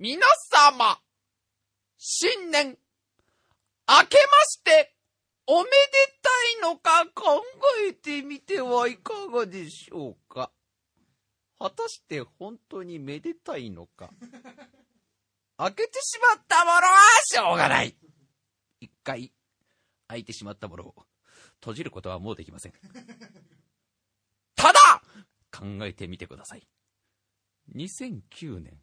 [0.00, 1.00] 皆様、
[1.96, 2.78] 新年、明け
[3.88, 4.94] まして、
[5.44, 5.70] おめで
[6.22, 7.42] たいのか考
[7.84, 10.52] えてみてはいかがでしょうか。
[11.58, 14.10] 果たして本当にめでたいのか。
[15.58, 16.80] 開けてしまったものは
[17.24, 17.96] しょうがない。
[18.78, 19.32] 一回、
[20.06, 20.94] 開いてしまったものを
[21.54, 22.72] 閉じることはもうできません。
[24.54, 24.78] ただ
[25.50, 26.68] 考えてみてください。
[27.74, 28.80] 2009年、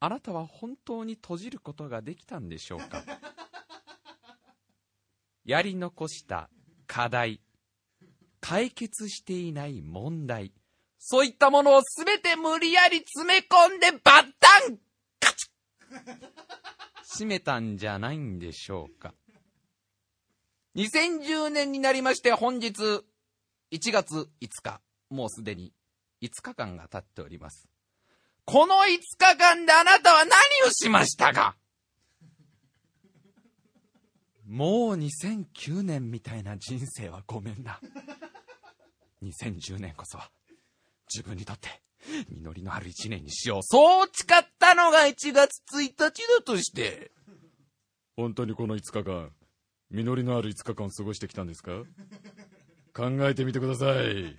[0.00, 3.02] あなたは本当に閉じることができたんでしょうか？
[5.44, 6.50] やり残した
[6.86, 7.40] 課題、
[8.40, 10.52] 解決していない問題、
[10.98, 14.78] そういったものをすべて無理やり詰め込んでバッタン
[15.20, 15.50] カチ
[15.90, 16.30] ッ！
[17.02, 19.14] 閉めたんじゃないんでしょうか
[20.76, 23.02] ？2010年になりまして本日
[23.72, 25.72] 1月5日、もうすでに
[26.22, 27.68] 5日間が経っております。
[28.50, 28.78] この5
[29.18, 30.32] 日間であなたは何
[30.66, 31.54] をしましたか？
[34.46, 37.78] もう2009年みたいな人生はごめんな。
[39.22, 40.30] 2010年こそは
[41.14, 41.68] 自分にとって
[42.30, 43.62] 実りのある1年にしよう。
[43.62, 46.10] そう誓ったのが1月1日だ
[46.42, 47.10] として。
[48.16, 49.30] 本当にこの5日間、
[49.90, 51.82] 実りのある5日間を過ごしてきたんですか？
[52.94, 54.34] 考えてみてください。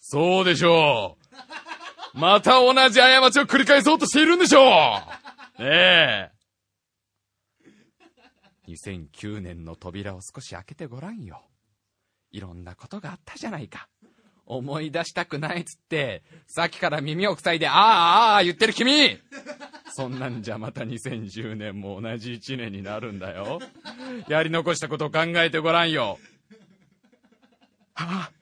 [0.00, 1.24] そうでしょう。
[2.14, 4.60] また同じ過ちを繰り返そうとしているんでしょ
[5.58, 5.62] う。
[5.62, 6.30] ねえ。
[8.68, 11.42] 2009年の扉を少し開けてごらんよ。
[12.30, 13.88] いろんなことがあったじゃないか。
[14.46, 19.18] 思い出したくないっつって、さっきから耳を塞いで、ああ、ああ、言ってる君
[19.96, 23.60] そんなんじゃまた2010年も同じ1年になるんだよ。
[24.28, 26.18] やり残したことを考えてごらんよ。
[27.94, 28.32] ああ、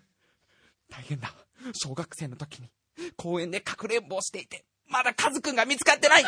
[0.90, 1.32] 大変だ。
[1.72, 2.68] 小学生の時に
[3.12, 6.24] 公園でかくれんぼをしていて、まだカズくんが見つかってない。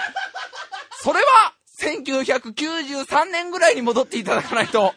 [1.02, 4.94] それは1993年ぐらいに戻っていただかないと。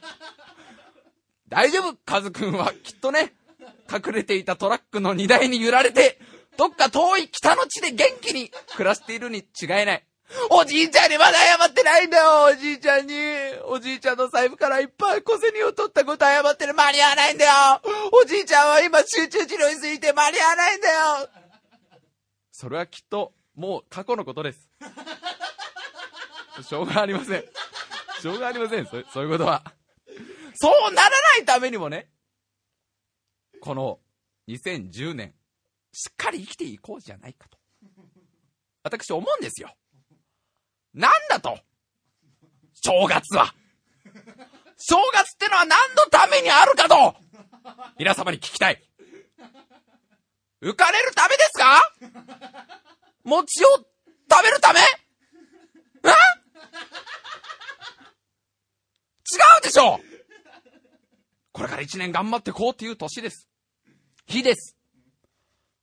[1.50, 1.96] 大丈夫。
[2.06, 3.34] カズくんはきっとね、
[3.92, 6.20] 隠れていたトラックの荷台に揺られて、
[6.58, 10.04] どっか遠い北の地で元気に暮らしているに違いない。
[10.50, 12.50] おじいちゃんにまだ謝ってないんだよ。
[12.52, 13.14] おじいちゃんに
[13.66, 17.52] おじいちゃんの財布からいっぱい小銭を取ったこと謝ってる間に合わないんだよ。
[18.12, 21.30] おじいちゃんは今集中治療について間に合わないんだよ。
[22.60, 24.68] それはきっと、もう過去のことです。
[26.68, 27.46] しょうがありません。
[28.20, 28.86] しょうがありません。
[28.88, 29.64] そそういうことは。
[30.56, 32.10] そうならないためにもね、
[33.62, 34.00] この
[34.48, 35.36] 2010年、
[35.94, 37.60] しっかり生きていこうじゃないかと。
[38.82, 39.78] 私思うんですよ。
[40.96, 41.60] なんだと
[42.74, 43.54] 正月は
[44.78, 47.16] 正月ってのは何のためにあるかと
[48.00, 48.84] 皆様に聞きたい。
[50.62, 51.82] 浮かれるためですか？
[53.24, 54.80] 餅を食べるため？
[54.80, 56.10] え？
[59.30, 60.00] 違うでしょ
[61.52, 63.48] これから一年頑張ってこうっていう年です。
[64.26, 64.78] 日です。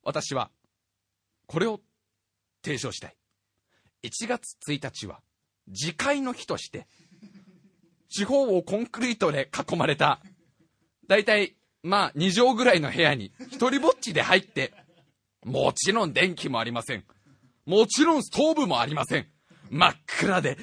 [0.02, 0.50] 私は、
[1.46, 1.80] これを
[2.64, 3.16] 提唱したい。
[4.04, 5.20] 1月1日は、
[5.72, 6.86] 次回の日として、
[8.08, 10.20] 地方をコンクリートで囲まれた、
[11.08, 14.72] だいたい、まあ、2畳ぐらいの部屋に、一人ぼっちで入って、
[15.44, 17.04] もちろん電気もありません。
[17.66, 19.26] もちろんストーブもありません。
[19.70, 20.56] 真っ暗で、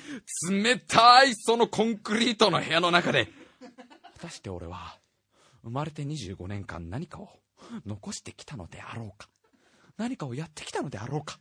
[0.49, 3.27] 冷たいそのコンクリートの部屋の中で、
[4.15, 4.97] 果たして俺は、
[5.63, 7.29] 生まれて25年間何かを
[7.85, 9.29] 残してきたのであろうか。
[9.97, 11.39] 何かをやってきたのであろうか。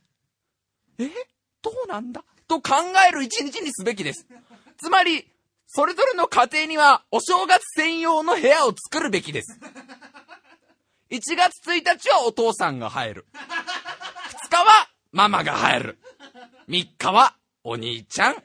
[0.99, 1.09] え？
[1.63, 2.23] どうなんだ？
[2.47, 2.73] と考
[3.09, 4.27] える一日にすべきです。
[4.77, 5.27] つまり、
[5.73, 9.57] それぞれの家庭にはお正月専用の部屋を作るべきです。
[11.09, 13.25] 1月1日はお父さんが入る。
[13.33, 15.97] 2日はママが入る。
[16.67, 18.35] 3日はお兄ちゃん、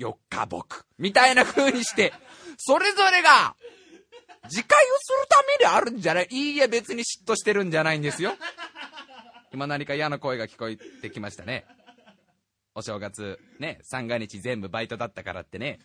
[0.00, 0.86] 4日僕。
[0.96, 2.14] みたいな風にして、
[2.56, 3.54] それぞれが、
[4.44, 6.28] 自戒をするためにあるんじゃない？
[6.30, 8.34] いいえ、別に嫉妬してるんじゃないんですよ。
[9.52, 11.66] 今何か嫌な声が聞こえてきましたね。
[12.74, 15.78] お正月、ね、三が日全部バイトだったからってね。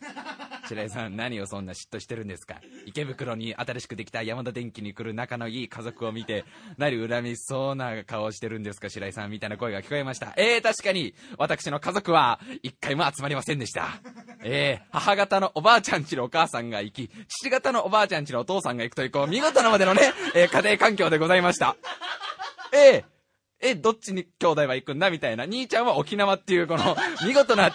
[0.67, 2.55] 白井さん、何をそんな嫉妬してるんですか？
[2.85, 6.45] 池袋に新しくできた山田電機に来る仲のいい家族を見て、
[6.77, 8.89] 何恨みそうな顔をしてるんですか？
[8.89, 10.33] 白井さんみたいな声が聞こえました。
[10.37, 13.87] えー、確かに、私の家族は、一回も集まりませんでした。
[14.43, 20.01] えー、母方のおばあちゃんちのお母さんが行き、父方のおばあちゃんちのお父さんが行くという、こう、見事なまでのね、
[20.35, 21.75] えー、家庭環境でございました。
[22.73, 23.03] えー、
[23.59, 25.09] え、どっちに兄弟は行くんだ？
[25.09, 25.45] みたいな。
[25.45, 27.71] 兄ちゃんは沖縄っていうこの、見事な、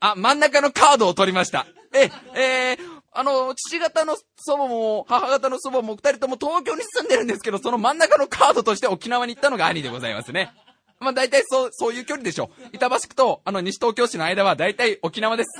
[0.00, 1.66] あ、真ん中のカードを取りました。
[1.94, 2.78] え、えー、
[3.12, 10.52] あの、父方の祖母も、母方の祖母も二人とも東京に住んでるんですけど、その真ん中のカードとして沖縄に行ったのが兄でございますね。
[10.98, 12.68] まあ大体そう、そういう距離でしょう。
[12.72, 15.50] 板橋区と、あの、西東京市の間は大体沖縄です。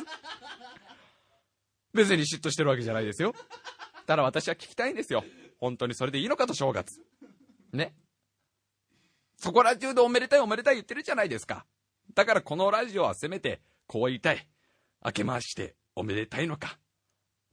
[1.93, 3.35] 別に嫉妬してるわけじゃないですよ。
[4.07, 5.25] ただ私は聞きたいんですよ。
[5.59, 7.01] 本当にそれでいいのかと正月。
[7.73, 7.95] ね。
[9.37, 11.67] そこら中でおめでたいおめでたい言ってるじゃないですか。
[12.15, 14.49] だからこのラジオはせめて、こう言いたい。
[15.05, 16.79] 明けましておめでたいのか。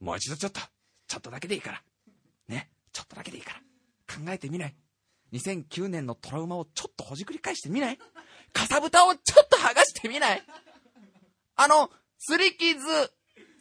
[0.00, 0.60] もう一度ちょっと、
[1.06, 1.82] ちょっとだけでいいから。
[2.48, 2.70] ね。
[2.92, 3.60] ちょっとだけでいいから。
[4.14, 4.74] 考えてみない。
[5.32, 7.98] 2009年のトラウマをちょっとほじくり返してみない
[8.52, 10.42] かさぶたをちょっと剥がしてみない
[11.56, 12.78] あの、すり傷、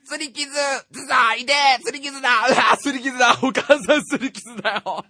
[0.06, 0.50] すり傷、
[0.92, 1.54] ズザー、いで
[1.84, 5.06] すり傷だうわ、すり傷だお母さんすり傷だよ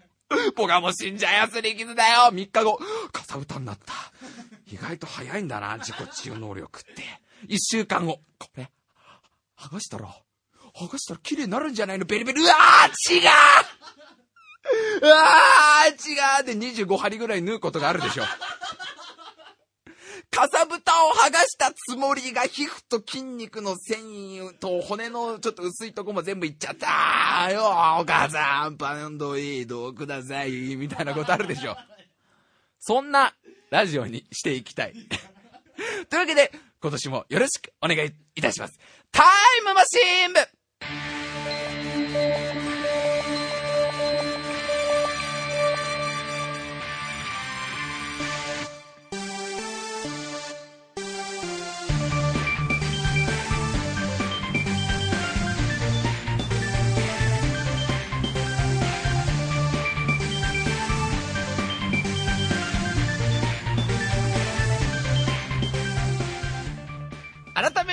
[0.56, 2.80] 僕はもう死んじゃうよ、すり傷だよ !3 日後、
[3.12, 3.94] かさぶたになった。
[4.71, 7.04] 意外と早いんだな、自己治癒能力って。
[7.48, 8.69] 1週間後、これ、
[9.60, 10.08] 剥がしたら、
[10.76, 12.06] 剥がしたら綺麗になるんじゃないの？
[12.06, 13.22] ベリベリ、うわー違う
[15.02, 18.24] うわー違うで25針ぐらい縫うことがあるでしょ。
[20.32, 27.64] かさぶたを剥がしたつもりが皮膚と筋肉の繊維と骨のちょっと薄いとこも全部いっちゃったよ
[28.00, 31.76] お母さん、パンドイードくださいみたいなことあるでしょ。
[32.80, 33.34] そんな
[33.72, 34.94] ラジオにしていきたい。
[36.10, 36.52] というわけで、
[36.82, 38.80] 今年もよろしくお願いいたします。
[39.12, 39.28] タイ
[39.66, 40.40] ムマシーン部。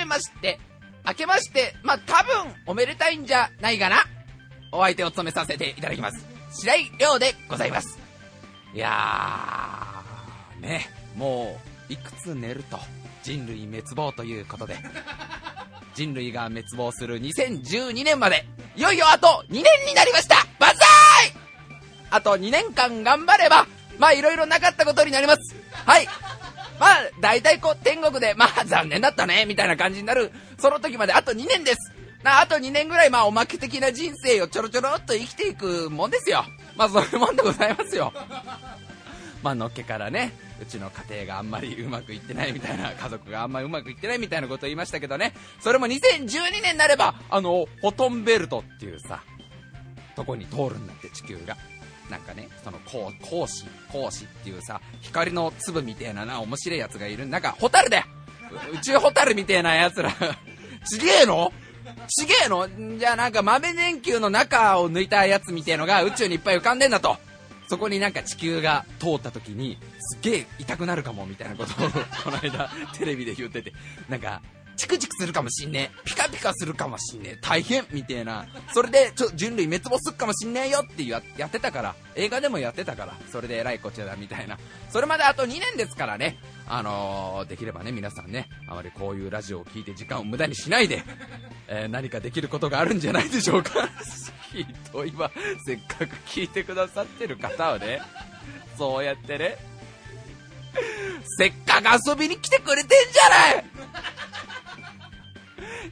[0.07, 0.57] まして、
[1.07, 4.03] 明けまして、まあ、多分、おめでたいんじゃないかな。
[4.73, 6.25] お相手を務めさせていただきます。
[6.51, 7.97] 白井亮でございます。
[8.73, 11.57] いやー、ね、も
[11.89, 12.77] う、いくつ寝ると、
[13.23, 14.77] 人類滅亡ということで、
[15.95, 18.45] 人類が滅亡する2012年まで、
[18.75, 21.33] いよいよあと2年になりました万歳
[22.11, 23.65] あと2年間頑張れば、
[23.97, 25.55] まあいろいろなかったことになります。
[25.85, 26.07] はい。
[26.79, 31.91] まあ、大体こう、天国で、まあ、 残念だったね、みたいな感じになる、その時まであと2年です。
[32.23, 36.45] な、あと2年ぐらい、まあ、おまけ的な人生をちょろちょろっと生きていくもんですよ。
[36.75, 38.13] まあ、そういうもんでございますよ。
[39.43, 49.21] まあ、のっけからね、うちの家庭があんまりうまくいってないみたいな、家族があんまりうまくいってないみたいなことを言いましたけどね、それも2012年になれば、あの、フォトンベルトっていうさ、
[50.15, 51.55] とこに通るんだって、地球が。
[52.09, 57.25] なんかね、その光、光子、光子っていうさ、光の粒みたいなな、面白いやつがいる。
[57.25, 58.05] なんか、ホタルだよ
[58.73, 60.11] 宇宙ホタルみたいなやつら。
[60.89, 61.51] ちげえの?
[62.07, 62.67] ちげえの?
[62.97, 67.17] じゃあなんか豆電球の中を抜いたやつみたいのが宇宙にいっぱい浮かんでんだと。
[67.69, 71.89] そこになんか地球が通った時に、すっげえ痛くなるかもみたいなことを
[72.23, 73.73] この間テレビで言ってて、
[74.07, 74.41] なんか、
[74.77, 76.01] チクチクするかもしんねえ。
[76.05, 77.37] ピカピカするかもしんねえ。
[77.41, 78.45] 大変みたいな。
[78.73, 81.95] それで、ちょ、人類滅亡すっかもしんねえよってややってたから。
[82.15, 83.13] 映画でもやってたから。
[83.31, 84.57] それで偉いこっちゃだみたいな。
[84.89, 86.37] それまであと2年ですからね。
[86.67, 91.03] あのー、できればね、皆さんね、あまりこういうラジオを聞いて時間を無駄にしないで、
[91.67, 93.89] えー、何かできることがあるんじゃないでしょうか。
[94.51, 95.31] ひどいわ。
[95.65, 98.01] せっかく聞いてくださってる方はね、
[98.77, 99.57] そうやってね、
[101.37, 103.65] せっかく遊びに来てくれてんじゃない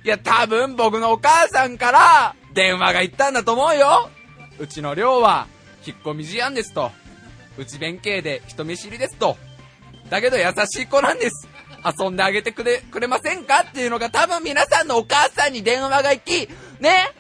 [0.04, 4.10] いや、多分僕のお母さんから電話が行ったんだと思うよ。
[4.60, 5.48] うちの寮は
[5.86, 6.92] 引っ込み思案ですと。
[7.58, 9.38] うち弁慶で人見知りですと。
[10.10, 11.48] だけど優しい子なんです。
[12.00, 13.62] 遊んであげてくれ、くれませんか？
[13.62, 17.12] っていうのが多分皆さんのお母さんに電話が行き、ね？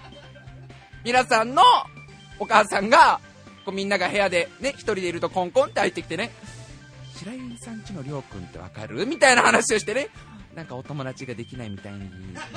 [1.03, 1.61] 皆さんの
[2.39, 3.19] お母さんが、
[3.63, 6.31] こうみんなが部屋でね、一人でいるとコンコンって入ってきてね、
[7.15, 9.05] 白井さんちのりょうくんってわかる？
[9.05, 10.09] みたいな話をしてね、
[10.55, 12.47] なんかお友達ができないみたいに、だか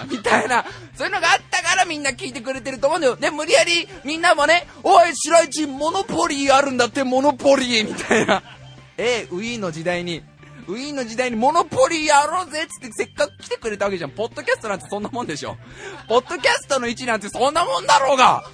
[0.00, 3.16] ら、みたいな、そういうのがあったからみんな聞いてくれてると思うんだよ。
[3.16, 8.42] で、無理やりみんなもね、おい、白市モノポリーあるんだって、モノポリーみたいな。
[8.98, 10.22] えウィーンの時代に、
[10.68, 14.10] ウィーンの時代にモノポリーやろうぜっつってせっかく来てくれたわけじゃん。
[14.10, 15.56] ポッドキャストなんてそんなもんでしょ。
[16.08, 18.44] ポッドキャストの位置なんてそんなもんだろうが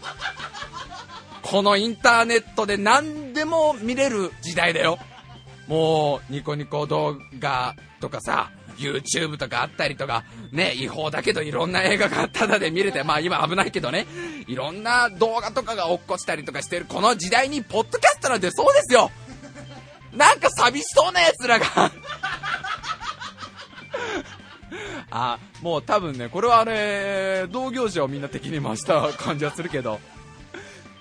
[1.43, 4.99] このインターネットで何でも見れる時代だよ。
[5.67, 14.07] もう、ニコニコ動画とかさ、YouTube とかあったりとか、ね、違法だけどいろんな映画がただで見れて、まあ今危ないけどね、
[14.47, 19.11] いろんな動画とかが落っこちたりとかしてるこの時代に、ポッドキャストなんてそうですよ。
[20.13, 21.93] なんか寂しそうな奴らが。
[25.11, 30.01] あ、もう多分ね、これはあれ、同業者をみんな敵に回した感じはするけど、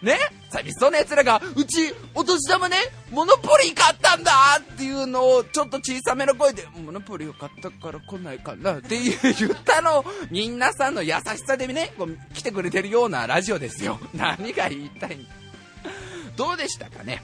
[0.05, 0.17] ね
[0.49, 2.77] 寂しそうな奴らが、うち、お年玉ね、
[3.11, 13.99] モノポリー買ったんだっていうのを、ちょっと小さめの声で、モノポリーを買ったから来ないかなっていう言ったの、皆さんの優しさでね、こう来てくれてるようなラジオですよ。
[14.13, 15.17] 何が言いたい
[16.37, 17.21] どうでしたかね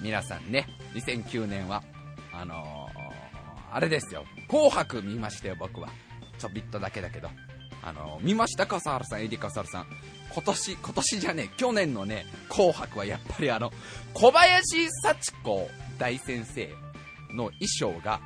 [0.00, 1.82] 皆さんね、2009年は、
[2.32, 5.88] あのー、あれですよ、紅白見ましたよ、僕は。
[6.38, 7.28] ちょびっとだけだけど。
[7.82, 9.86] あのー、見ました笠原さん、エディ笠原さん。
[10.32, 13.72] 今年、今年じゃね去年のね、紅白はやっぱりあの、
[14.14, 15.68] 小林幸子
[15.98, 16.68] 大先生
[17.34, 18.20] の衣装が、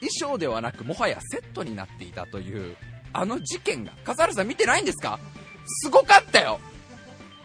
[0.00, 2.76] 衣装ではなくもはやセットになっていたという、
[3.12, 5.18] あの事件が、笠原さん見てないんですか？
[5.66, 6.58] すごかったよ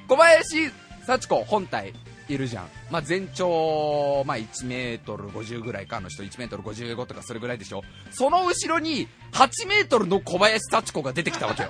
[0.07, 0.71] 小林
[1.05, 1.93] 幸子本体
[2.27, 2.69] いるじゃん。
[2.89, 7.83] まあ、全長、まあ、1メートル50ぐらいか、あの人1メートル55とかそれぐらいでしょ。
[8.11, 11.69] その後ろに8メートルの小林幸子が出てきたわけよ。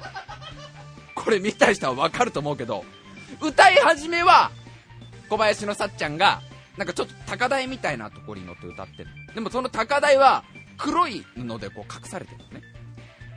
[1.15, 2.85] これ見た人はわかると思うけど、
[3.41, 4.51] 歌い始めは、
[5.29, 6.41] 小林のさっちゃんが、
[6.77, 9.07] なんかちょっと高台みたいなところに乗って歌ってる。
[9.33, 10.43] でもその高台は
[10.77, 12.61] 黒い布でこう隠されてるのね。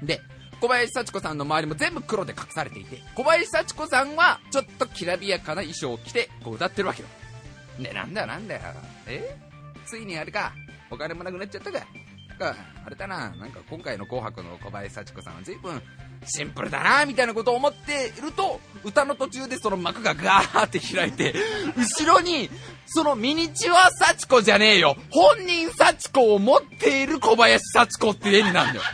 [0.03, 0.21] で、
[0.61, 7.09] 小林幸子さんの周りも全部黒で隠されていて、小林幸子さんはちょっときらびやかな衣装を着てこう歌ってるわけよ。
[7.79, 8.61] ね、なんだよなんだよ。
[9.07, 9.37] え？
[9.87, 10.53] ついにあれか、
[10.91, 11.79] お金もなくなっちゃったか。
[12.39, 12.55] か、
[12.85, 15.81] あれだな、なんか今回の紅白の小林幸子さんは随分
[16.27, 21.35] シンプルだな、みたいなことを思っていると、歌の途中でその幕がガーって開いて、
[21.77, 22.51] 後ろに、
[22.87, 24.97] そのミニチュア幸子じゃねえよ。
[25.11, 28.85] 本人幸子を持っている小林幸子って絵になるんだよ。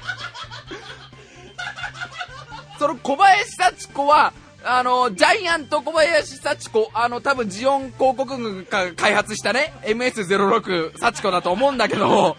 [2.78, 4.32] その小林幸子は、
[4.64, 12.36] あの、ジャイアント小林幸子、あの、多分ジオン広告軍が開発したね、MS06 幸子だと思うんだけど、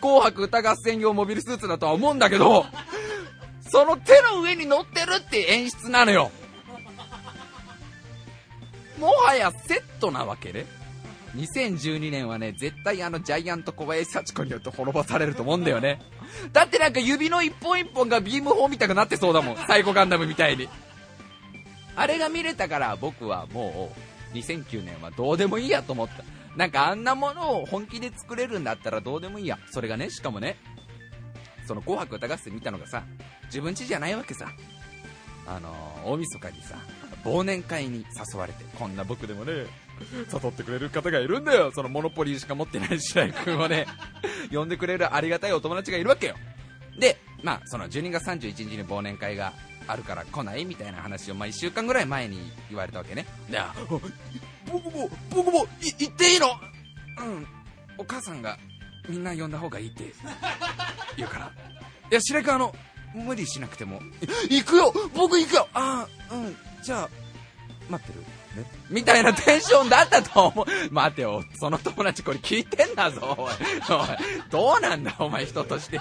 [0.00, 2.66] 紅白歌合戦用モビルスーツだとは思うんだけど、
[3.68, 6.30] その手の上に乗ってるって演出なのよ。
[8.98, 10.66] もはやセットなわけね。
[11.36, 16.00] 2012年はね、絶対あのジャイアント小林幸子によって滅ぼされると思うんだよね。
[16.52, 19.56] だってなんか指の一本一本がビーム砲みたくなってそうだもん。
[19.56, 20.68] サイコガンダムみたいに。
[21.94, 23.92] あれが見れたから僕はも
[24.32, 26.24] う2009年はどうでもいいやと思った。
[26.56, 29.58] なんかあんなものを本気で作れるんだったらどうでもいいや。
[29.70, 30.56] それがね、しかもね、
[31.68, 33.04] その紅白歌合戦見たのがさ、
[33.44, 34.48] 自分家じゃないわけさ。
[35.46, 36.76] あのー、大晦日にさ、
[37.24, 39.66] 忘年会に誘われて、こんな僕でもね、
[40.32, 41.70] 誘ってくれる方がいるんだよ。
[41.72, 43.86] そのモノポリーしか持ってない白井君をね、
[44.50, 46.36] 呼んでくれるありがたいお友達がいるわけよ。
[46.98, 49.52] で、まあ、その12月31日に忘年会が
[49.86, 53.26] あるから来ないみたいな話を、まあ、1週間ぐらい前に言われたわけね。
[53.50, 53.60] で、
[54.70, 56.48] 僕も、僕も、行っていいの？
[57.18, 57.46] うん。
[57.98, 58.58] お母さんが、
[59.08, 60.12] みんな呼んだ方がいいって
[61.16, 61.52] 言うから。
[62.10, 62.74] いや、白井君あの、
[63.14, 64.00] 無理しなくても。
[64.50, 66.56] 行くよ僕行くよああ、うん。
[66.82, 67.10] じゃあ、
[67.90, 68.20] 待ってる
[68.62, 68.70] ね。
[68.90, 70.66] みたいなテンションだったと思う。
[70.92, 73.52] 待てよ、その友達これ聞いてんだぞ、おい。
[73.52, 74.08] おい、
[74.50, 76.00] どうなんだ、お前人として。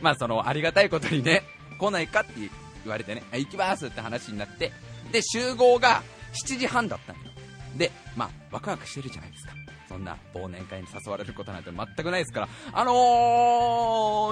[0.00, 1.44] まあ、その、ありがたいことにね、
[1.78, 2.50] 来ないかって言
[2.86, 4.72] われてね、行きますって話になって、
[5.12, 6.02] で、集合が
[6.44, 7.22] 7時半だったんよ。
[7.76, 9.52] で、まあ、ワクワクしてるじゃないですか。
[9.92, 12.92] そんな忘年会に誘われることなんて全くないですから、あの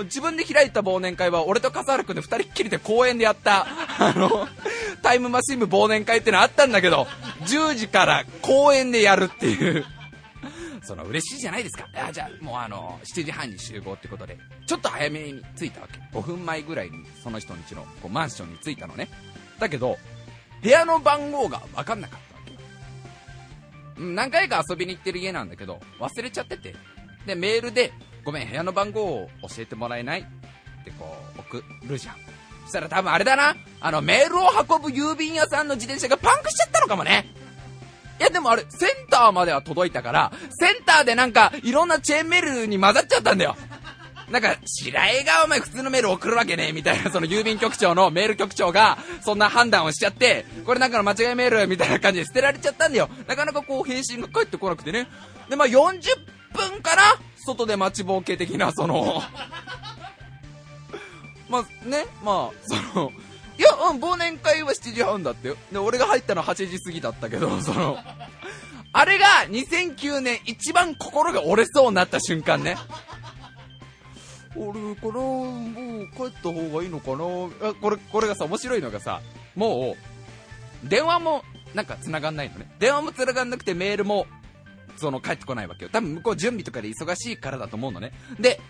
[0.00, 3.66] ー、自分で開いた忘年会は俺と笠原君で二人っきりで公園でやった、
[3.98, 4.48] あの、
[5.02, 7.06] タイムマシン部忘年会ってのあったんだけど、
[7.42, 9.84] 10時から公園でやるっていう。
[10.82, 11.86] その嬉しいじゃないですか。
[11.94, 16.00] あじゃあもうあの、7時半に集合ってことで、ちょっと早めに着いたわけ。
[16.16, 19.10] 5分前ぐらいにその人の家のこうマンションに着いたのね。
[19.58, 19.98] だけど、
[20.62, 22.29] 部屋の番号が分かんなかった。
[24.00, 26.74] 何回か遊びに行ってる家なんだけど、忘れちゃってて。
[27.26, 27.92] で、メールで、
[28.24, 32.16] ごめん、部屋の番号を教えてもらえないってこう、送るじゃん。
[32.64, 33.56] そしたら多分あれだな。
[33.80, 37.26] あの、メールを運ぶ郵便屋さんの自転車がパンクしちゃったのかもね。
[38.18, 43.56] いやでもあれ、センターまでは届いたから、センターでなんか、いろんなチェーンメールに混ざっちゃったんだよ。
[44.30, 53.10] なんか、白井がお前普通のメール送るわけねみたいな、その郵便局長のメール局長が、そんな判断をしちゃって、これなんかの間違いメールみたいな感じで捨てられちゃったんだよ。
[53.26, 55.08] なかなかこう返信が返ってこなくてね。
[55.48, 56.00] で、まあ40
[56.54, 57.02] 分かな
[57.44, 59.20] 外で待ちぼうけ的な、その
[61.48, 63.12] まあね、まあ、その、
[63.58, 65.56] いや、うん、忘年会は7時半だってよ。
[65.72, 67.98] で、俺が入ったのは8時過ぎだったけど、その、
[68.92, 72.76] あれが2009年一番心が折れそうになった瞬間ね。
[74.56, 79.20] 俺かなもう帰った方がいいのかなあこれ、これがさ、面白いのがさ、
[79.54, 79.96] も
[80.84, 82.70] う、電話も、なんか繋がんないのね。
[82.78, 84.26] 電話も繋がんなくてメールも、
[84.96, 85.90] その、帰ってこないわけよ。
[85.92, 88.12] 多分向こう準備とかで忙しいからだと思うのね。
[88.40, 88.60] で、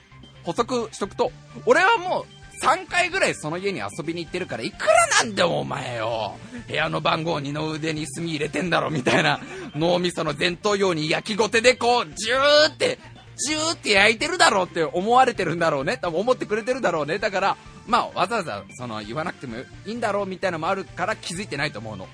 [0.43, 1.33] 補足しとくと、
[1.67, 4.93] 俺はもう、3回ぐらいその家に遊びに行ってるから、いくら
[5.25, 6.37] なんでもお前よ。
[6.69, 9.41] 部屋の番号二の腕に炭入れてんだろ、みたいな。
[9.75, 12.99] 脳みその前頭葉に焼きごてでこう、ジューって、
[13.47, 15.99] ジューって焼いてるだろうって思われてるんだろうね。
[16.01, 17.19] 多分思ってくれてるだろうね。
[17.19, 17.57] だから、
[17.87, 19.57] まあ、わざわざ、その、言わなくても
[19.87, 22.09] いいんだろうみたいなのもあるから気づいてないと思うの。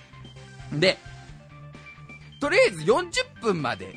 [0.73, 0.99] で、
[2.41, 3.95] とりあえず40分まで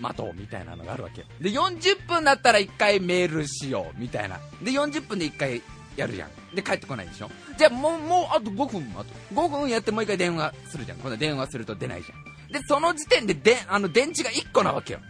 [0.00, 1.24] 待とうみたいなのがあるわけ。
[1.40, 4.40] で、40分だったら1回メールしようみたいな。
[4.62, 5.62] で、40分で1回
[5.96, 6.30] やるじゃん。
[6.54, 10.98] で、帰ってこないでしょじゃあもう、もう、あと5分あと5分やってもう1回電話するじゃん。
[10.98, 12.52] 今度電話すると出ないじゃん。
[12.52, 15.00] で、その時点で、で、あの、電池が1個なわけよ。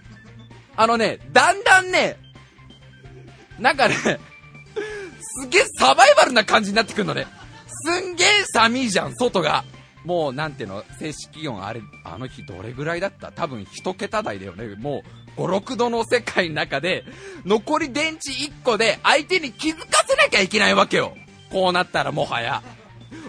[0.77, 2.19] あのね、だんだんね、
[3.59, 7.27] なんかね、すげえサバイバルな感じになってくるのね。
[7.69, 9.65] すんげえ寒いじゃん、外が。
[10.05, 13.33] もう、なんていうの、正式気温、あれ、あの日どれぐらいだった？
[13.33, 14.77] 多分一桁台だよね。
[14.77, 15.03] も
[15.37, 17.05] う、5、6度の世界の中で、
[17.45, 21.17] 残り電池1個で相手に気づかせなきゃいけないわけよ。
[21.51, 22.63] こうなったらもはや。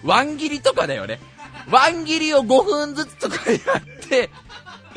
[0.03, 1.19] ワン切りとかだよね。
[1.69, 4.29] ワン切りを5分ずつとかやって、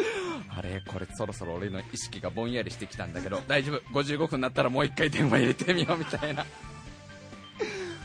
[0.57, 4.03] あれこれそろそろ俺の意識がぼんやりしてきたんだけど、大丈夫。
[4.03, 6.45] 55分になったらもう一回電話入れてみようみたいな。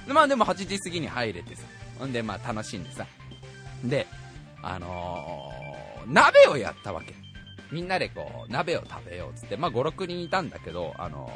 [0.08, 1.64] まあでも8時過ぎに入れてさ。
[2.00, 3.08] ほんでまあ楽しんでさ。
[3.84, 4.08] で、
[4.62, 7.14] あのー、鍋をやったわけ。
[7.72, 11.32] みんなでこう、鍋を食べようっつって、まあ5、6人いたんだけど、あの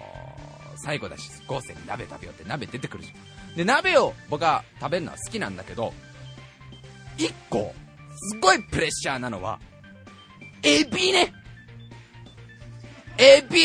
[0.75, 3.55] ー、最後だし、合成に鍋食べようって鍋出てくるじゃん。
[3.55, 5.93] で、鍋を僕は食べるのは好きなんだけど、
[7.17, 7.73] 1個、
[8.15, 9.59] すごいプレッシャーなのは、
[10.63, 11.33] エビね。
[13.17, 13.59] エビ。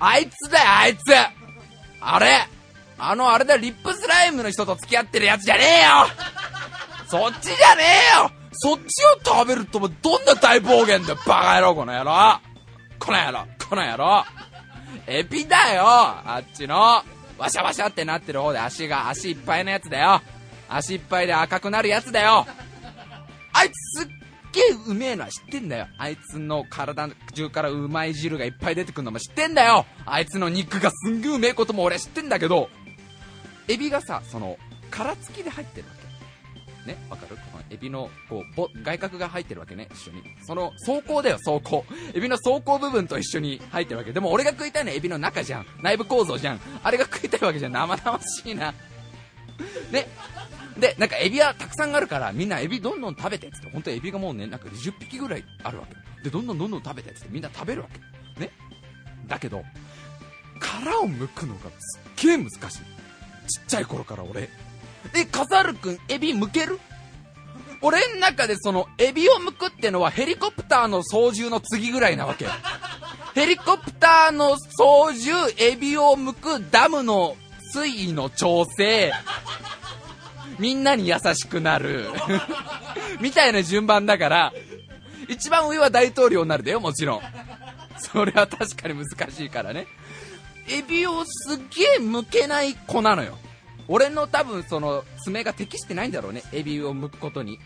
[0.00, 1.00] あいつだよ、あいつ。
[2.00, 2.46] あれ。
[2.98, 6.06] あの、あれだ、リップスライムの人と付き合ってるやつじゃねえよ。
[7.06, 7.82] そっちじゃね
[8.16, 8.30] えよ。
[8.52, 12.40] そっちを食べるともどんな大暴言だよバカ野郎この野郎。
[12.98, 14.24] この野郎この野郎。
[15.06, 17.02] エビだよあっちの。
[17.38, 20.22] ワシャワシャってなってる方で足が足いっぱいのやつだよ。
[20.68, 22.46] 足いっぱいで赤くなるやつだよ。
[23.52, 24.08] あいつすっ
[24.52, 32.68] げえうめえのは知ってんだよあいつの体中からうまい汁がいっぱい出てくるのも知ってんだよあいつの肉がすんげえうめえことも俺知ってんだけど
[33.68, 34.58] エビがさその
[34.90, 36.02] 殻付きで入ってるわけ
[36.82, 37.36] ね、わかる？
[37.36, 40.24] このエビの、こう、ぼ、外角が入ってるわけね、一緒に。
[40.44, 41.84] その、走行だよ、走行。
[42.12, 44.12] エビの走行部分と一緒に入ってるわけ。
[44.12, 45.66] でも俺が食いたいのはエビの中じゃん。
[45.80, 46.60] 内部構造じゃん。
[46.82, 47.72] あれが食いたいわけじゃん。
[47.72, 48.74] 生々しいな。
[49.92, 50.08] ね。
[50.78, 55.94] で、なんかエビはたくさんあるから、みんなエビどんどん食べてっつって、本当エビがもうね、なんか20匹ぐらいあるわけ。
[56.24, 57.88] で、どんどんどんどん食べてっつってみんな食べるわ
[58.36, 58.40] け。
[58.40, 58.50] ね。
[59.28, 59.64] だけど、
[60.58, 62.58] 殻を剥くのがすっげえ難しい。
[62.58, 62.82] ちっ
[63.66, 64.48] ちゃい頃から俺。
[65.14, 66.78] え、カザル君、エビ剥ける？
[67.84, 72.46] 俺ん中でその、エビを剥くってのはヘリコプターの操縦の次ぐらいなわけ。
[73.34, 77.36] ヘリコプターの操縦、エビを剥く、ダムの
[77.72, 79.12] 水位の調整、
[80.62, 82.06] みんなに優しくなる。
[83.20, 84.52] みたいな順番だから、
[85.28, 87.20] 一番上は大統領になるだよ、もちろん。
[87.98, 89.88] それは確かに難しいからね。
[90.68, 93.36] エビをすっげえ剥けない子なのよ。
[93.88, 97.58] 俺の多分その爪が適してないんだろうね、エビを剥くことに。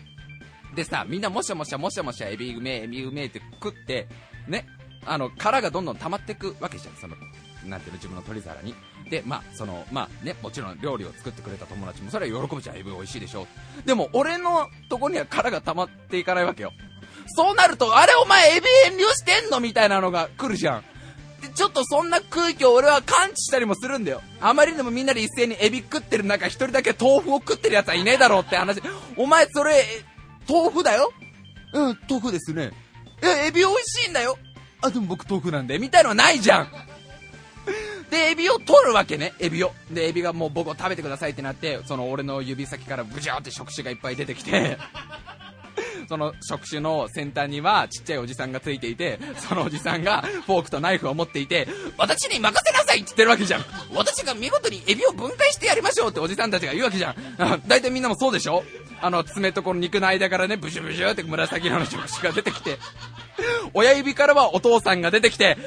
[0.73, 4.07] でさ、みんなもしゃもしゃもしゃもしゃエビうめえ、エビうめえって食って、
[4.47, 4.65] ね、
[5.05, 7.15] あの、殻がどんどん溜まっていくわけじゃん、その、
[7.63, 8.73] なんていうの、自分の取り皿に。
[9.09, 13.47] で、まあ、その、まあね、もちろん料理を作ってくれた友達も、それは喜ぶじゃん、エビ美味しいでしょ。
[13.85, 16.71] でも、俺のとこには殻が溜まっていかないわけよ。
[17.35, 20.83] そうなると、あれお前エビ遠慮してんのみたいなのが来るじゃん。
[21.41, 24.21] で、ちょっとそんな空気を俺は感知したりもするんだよ。
[24.41, 28.81] あまりにもみんなで一斉にエビ食ってる中、一人だけ豆腐を食ってる奴はいねえだろうって話。
[29.17, 29.83] お前それ、
[30.49, 31.11] 豆腐だよ？
[31.73, 32.71] うん、豆腐ですね。
[33.21, 34.37] え、エビ美味しいんだよ
[34.81, 36.71] あ、でも僕豆腐なんで、みたいのはないじゃん。
[38.17, 39.71] で、エビを取るわけね、エビを。
[39.91, 44.77] で、エビがもう僕を食べてくださいってなって、その俺の指先からブジャーって触手がいっぱい出てきて
[46.09, 53.65] その触手の先端にはちっちゃいおじさんがついていて、そのおじさんがフォークとナイフを持っていて、私に任せなさいって言ってるわけじゃん。
[53.93, 57.15] 私が見事にエビを分解してやりましょうっておじさんたちが言うわけじゃん。
[57.67, 58.63] 大体みんなもそうでしょ？
[59.01, 62.79] あの、爪とこの肉の間からね、ブシュブシュって紫色の触手が出てきて、
[63.73, 65.57] 親指からはお父さんが出てきて、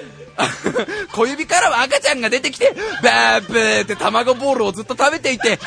[1.13, 5.59] 小指からは赤ちゃんが出てきて、バーブーって卵ボールをずっと食べていて、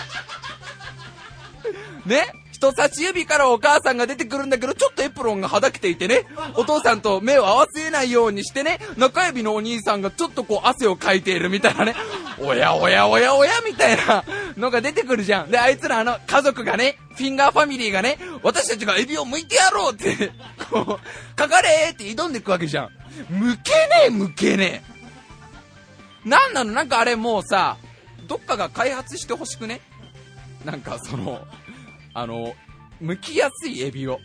[2.05, 2.42] ね？
[2.63, 11.93] 人差し指からお母さんが出てくるんだけど、ちょっとエプロンがはだけていてね、お父さんと目を合わせないようにしてね、中指のお兄さんがちょっとこう汗をかいているみたいなね、
[12.39, 14.23] おやおやおやおやみたいな
[14.55, 15.51] のが出てくるじゃん。
[15.51, 20.31] で、あいつらあの、家族がね、フィンガーファミリーがね、私たちがエビを剥いてやろうって、
[20.71, 22.85] こう、かかれーって挑んでいくわけじゃん。
[23.29, 24.83] 剥けねえ、剥けね
[26.25, 26.29] え。
[26.29, 26.71] なんなの？
[26.71, 27.75] なんかあれもうさ、
[28.27, 29.81] どっかが開発してほしくね？
[30.63, 31.45] なんかその、
[32.13, 32.53] あの、
[33.01, 34.19] 剥きやすいエビを。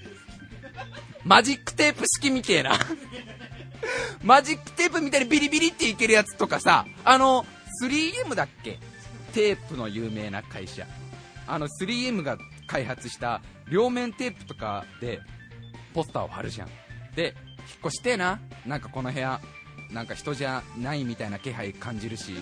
[1.24, 2.79] マジックテープ式みてえな。
[4.22, 7.44] マジックテープみたいにビリビリっていけるやつとかさ、あの、
[7.83, 8.79] 3M だっけ？
[9.33, 10.87] テープの有名な会社。
[11.46, 15.20] あの 3M が開発した両面テープとかで
[15.94, 16.68] ポスターを貼るじゃん。
[17.14, 17.35] で、引っ
[17.87, 18.40] 越してえな。
[18.66, 19.40] なんかこの部屋、
[19.90, 22.35] なんか人じゃないみたいな気配感じるし、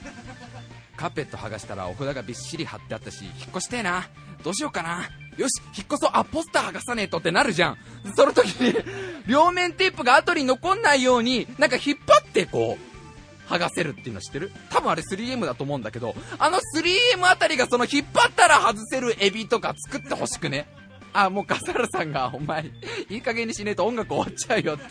[0.96, 4.08] カーペット剥がしたらお札がびっしり貼ってあったし、引っ越してえな。
[4.42, 5.08] どうしようかな。
[5.36, 6.10] よし、引っ越そう。
[6.12, 7.78] あ、ポスター剥がさねえとってなるじゃん。
[8.16, 8.74] その時に、
[9.26, 14.50] 両面テープが後に残んないように、なんか引っ張ってこう、剥がせるっていうの知ってる？
[14.70, 20.66] 多分あれ 3M だと思うんだけど、あの 3M あたりがその引っ張ったら外せるエビとか作ってほしくね。
[21.12, 22.66] あ、もう笠原さんが、お前、
[23.08, 24.84] いい加減にしねえと音楽終わっちゃうよって。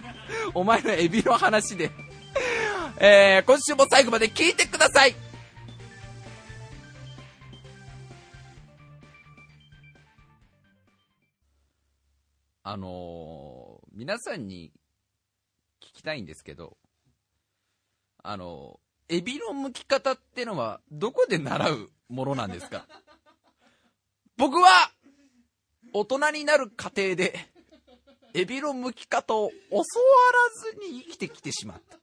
[0.53, 1.91] お前のエビの話で。
[2.97, 5.15] えー、今週も最後まで聞いてください
[12.67, 14.71] あのー、皆さんに
[15.83, 16.77] 聞きたいんですけど、
[18.23, 22.87] あのー、エビの剥き方ってのはどこで習うものなんですか？
[24.35, 24.67] 僕は、
[25.93, 27.37] 大人になる過程で、
[28.33, 31.99] エビの剥き方を教わらずに生きてきてしまった。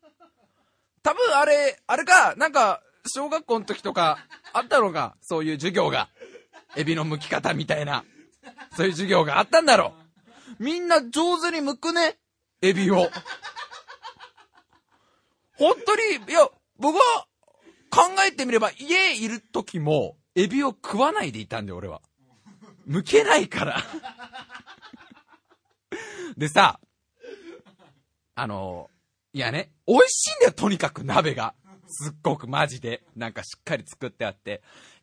[1.03, 6.09] 多分あれ、あれか、なんか、小学校の時とか、あったのか、そういう授業が。
[6.77, 8.05] エビの剥き方みたいな。
[8.77, 10.02] そういう授業があったんだろう。
[10.63, 12.19] みんな上手に剥くね。
[12.61, 13.11] エビを。
[15.59, 16.49] 本当に、いや、
[16.79, 17.27] 僕は
[17.91, 22.01] 考えてみれば家いる時もエビを食わないでいたんだよ、俺は。
[22.89, 23.83] 剥けないから
[26.37, 26.79] でさ、
[28.37, 28.89] あの、
[29.33, 31.55] いやね、美味しいんだよ、とにかく鍋が。
[31.89, 33.03] すっごくマジで。
[33.17, 34.63] なんかしっかり作ってあって。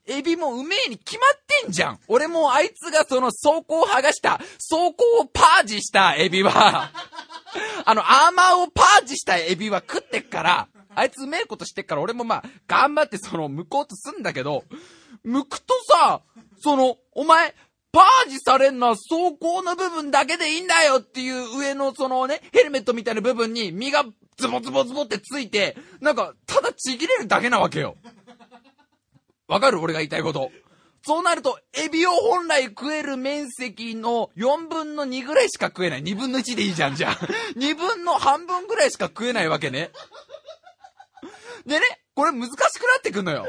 [0.09, 1.99] エビもうめえに決まってんじゃん。
[2.07, 6.91] 俺もあいつがその倉庫を剥がした、倉庫をパージしたエビは、
[7.85, 14.63] あの、アーマーをパージしたエビは食ってっから、あいつうめえことしてっから俺もまあ、頑張ってその、剥こうとすんだけど、
[15.25, 16.21] 剥くとさ、
[16.61, 17.55] その、お前、
[17.91, 24.05] パージされんのは走行の部分だけでいいんだよっていう上のそのね、ヘルメットみたいな部分に身が
[24.37, 27.95] ズボズボズボってついて、なんか、ただちぎれるだけなわけよ。
[29.49, 29.79] わかる？
[29.81, 30.51] 俺が言いたいこと。
[31.01, 36.03] そうなると、エビを本来食える面積の4分の2ぐらいしか食えない。
[36.03, 37.13] 2分の1でいいじゃん、じゃあ。
[37.57, 39.91] 2分の半分ぐらいしか食えないわけね。
[41.65, 41.85] でね、
[42.15, 43.47] これ難しくなってくんのよ。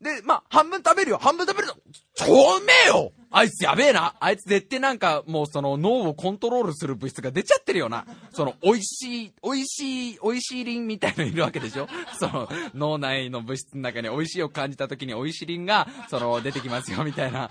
[0.00, 1.18] で、まあ、半分食べるよ。
[1.18, 1.76] 半分食べると、
[2.14, 4.14] 超うめえよあいつやべえな。
[4.20, 8.04] あいつ絶対なんかもうその脳をコントロールする物質が出ちゃってるよな。
[8.32, 11.88] その美味しい、美味しい、美味しいリンみたいのいるわけでしょ？
[12.20, 17.50] その脳内の物質の中に美味しいを感じた時に美味しいリンがその出てきますよみたいな、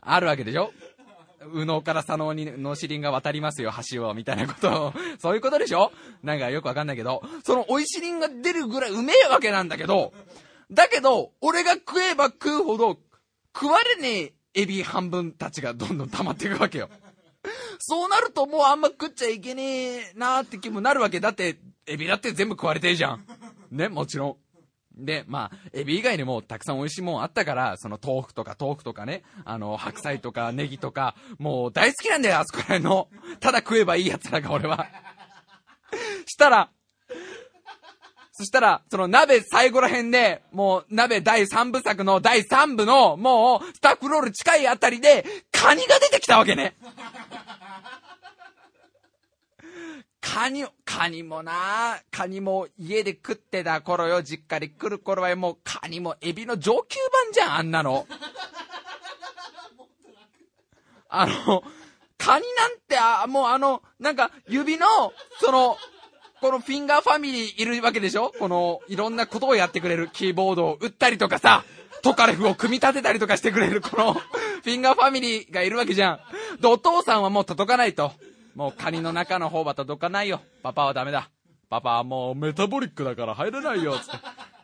[0.00, 0.72] あるわけでしょ？
[1.54, 5.90] 右脳から左脳に脳死輪が渡りますよ、橋を、みたいなことを、そういうことでしょ？
[6.22, 10.12] なんかよくわかんないけど、その美味しい輪が出るぐらいうめえわけなんだけど、
[10.70, 12.96] だけど、俺が食えば食うほど、
[13.54, 16.88] 食われねえエビ半分たちがどんどん溜まっていくわけよ。
[17.78, 21.20] そうなるともうあんま食っちゃいけねえなーって気もなるわけ。
[21.20, 23.26] だって、エビだって全部食われてえじゃん。
[23.70, 24.36] ね、もちろん。
[24.94, 33.08] で、まあ、エビ以外にもたくさん美味しいもんあったから、その豆腐とか豆腐とかね、あの、白菜とかネギとか、もう大好きなんだよ、あそこら辺の。
[33.40, 34.86] ただ食えばいいやつらが俺は。
[36.26, 36.70] したら、
[38.42, 46.74] そしたら、その鍋最後ら辺で、もう鍋第3部作の第3部の、もう、スタッフロール近いあたりで、カニが出てきたわけね。
[50.20, 58.08] カニ、カニもなカニも家で食ってた頃よ、実家で来る頃はもうカニもエビの上級版じゃん、あんなの。
[61.08, 61.62] あの、
[62.18, 65.78] カニなんて、あ、もうあの、なんか指の、その、
[66.42, 68.32] このフィンガーファミリーいるわけでしょ？
[68.38, 71.64] この、いろんなことをやってくれるキーボードを打ったりとかさ、
[72.02, 76.20] トカレフを組み立てたりとかしてくれる この、フィンガーファミリーがいるわけじゃん。
[76.60, 78.12] で、お父さんはもう届かないと。
[78.56, 80.40] もうカニの中の方は届かないよ。
[80.64, 81.30] パパはダメだ。
[81.72, 84.10] パパはもうメタボリックだから入れないよ、つって。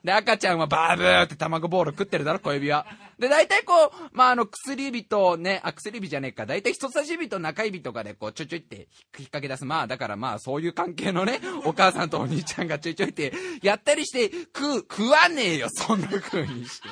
[0.04, 2.84] で、赤ちゃんはバーブーってたまごボーロ食ってるだろ、小指は。
[3.18, 8.86] で、大体こう、まあ、あの、薬指とね、あ、薬指じゃねえか、大体人差し指と中指とかでこう、ちょいちょいって引っ
[9.20, 9.64] 掛け出す。
[9.64, 16.88] まあ、だからまあ、そういう関係のね、 お母さんとお兄ちゃんがちょいちょいって、やったりして、食う、食わねえよ、そんな風にして。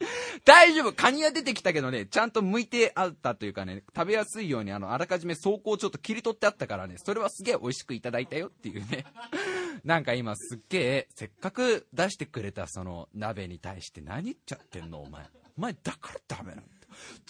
[0.44, 0.92] 大丈夫。
[0.92, 9.04] カニは出てきたけどね、ちゃんと剥いてあったというかね、食べやすいようにあの、あらかじめ走行をちょっと切り取ってあったからね、それはすげえ美味しくいただいたよっていうね。
[9.84, 15.24] なんか今すっげえ、せっかく出してくれたその鍋に対して何言っちゃってんのお前。
[15.56, 16.80] お前だからダメなんだ。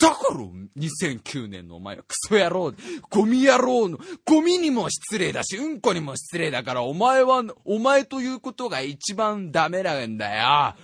[0.01, 0.41] だから
[0.79, 2.73] 2009年のお前はクソ野郎、
[3.11, 10.75] ゴミ野郎の、ゴミにも失礼だし、うんこにも失礼だから、お前は、お前ということが一番ダメなんだよ。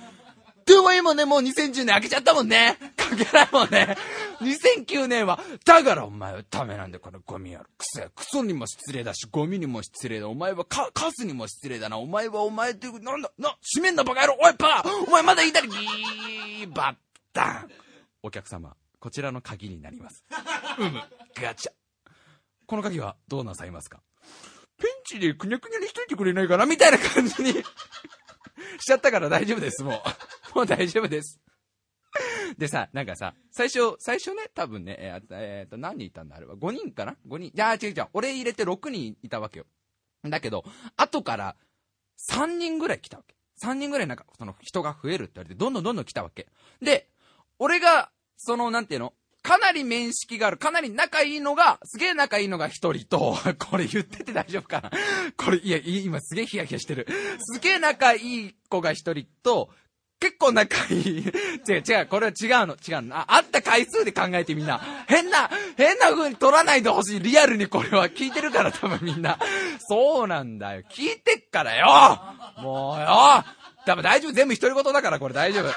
[0.67, 2.77] でも今ね、もう2010年開けちゃったもんね。
[2.97, 3.97] 関係ないもんね。
[4.41, 7.65] 2009年は、だからお前はダメなんだよ、このゴミ野郎。
[7.79, 10.29] クソや、クソにも失礼だし、ゴミにも失礼だ。
[10.29, 11.99] お前はカ、カスにも失礼だな。
[11.99, 16.97] お前はお前って、なんだ、な、閉めんなバカ野郎おい、パーお前まだ言いたら、ギー、バッ
[17.33, 17.71] タン
[18.25, 20.25] お客様、こちらの鍵になります。
[20.79, 21.01] うむ、
[21.41, 21.73] ガチャ。
[22.67, 24.01] この鍵はどうなさいますか？
[24.79, 26.67] ペンチでくにゃくにゃにしといてくれないかな？
[26.67, 27.55] みたいな感じに
[28.81, 30.03] しちゃったから大丈夫です、も
[30.55, 30.55] う。
[30.57, 31.41] もう大丈夫です。
[32.57, 37.49] でさ、なんかさ、最初、最初ね、多分ね、えー、えーと、何人いたんだあれは？5人かな ?5 人。
[37.49, 38.09] いや違う違う。
[38.15, 39.67] 俺入れて6人いたわけよ。
[40.23, 40.65] だけど、
[40.97, 41.57] 後から
[42.31, 43.37] 3人ぐらい来たわけ。
[43.63, 46.49] 3人ぐらいなんか、その人が増えるって言われて、どんどんどんどん来たわけ。
[46.81, 47.11] で、
[47.59, 49.15] 俺が、その、なんていうの？
[49.47, 53.39] かなり面識がある、かなり仲いいのが、すげえ仲いいのが一人と、
[53.71, 54.91] これ言ってて大丈夫かな？
[55.39, 57.07] これ、いや、今すげえヒヤヒヤしてる。
[57.39, 59.71] すげえ仲いい子が一人と、
[60.19, 61.19] 結構仲いい。
[61.69, 63.17] 違う違う、これは違うの、違うの。
[63.17, 64.81] あ、あった回数で考えてみんな。
[65.07, 67.21] 変な、変な風に取らないでほしい。
[67.21, 69.39] リアルにこれは聞いてるから多分みんな。
[69.89, 70.83] そうなんだよ。
[70.91, 72.19] 聞いてっからよ
[72.63, 73.45] もうよ
[73.85, 74.33] 多分大丈夫。
[74.33, 75.73] 全部独り言だからこれ大丈夫。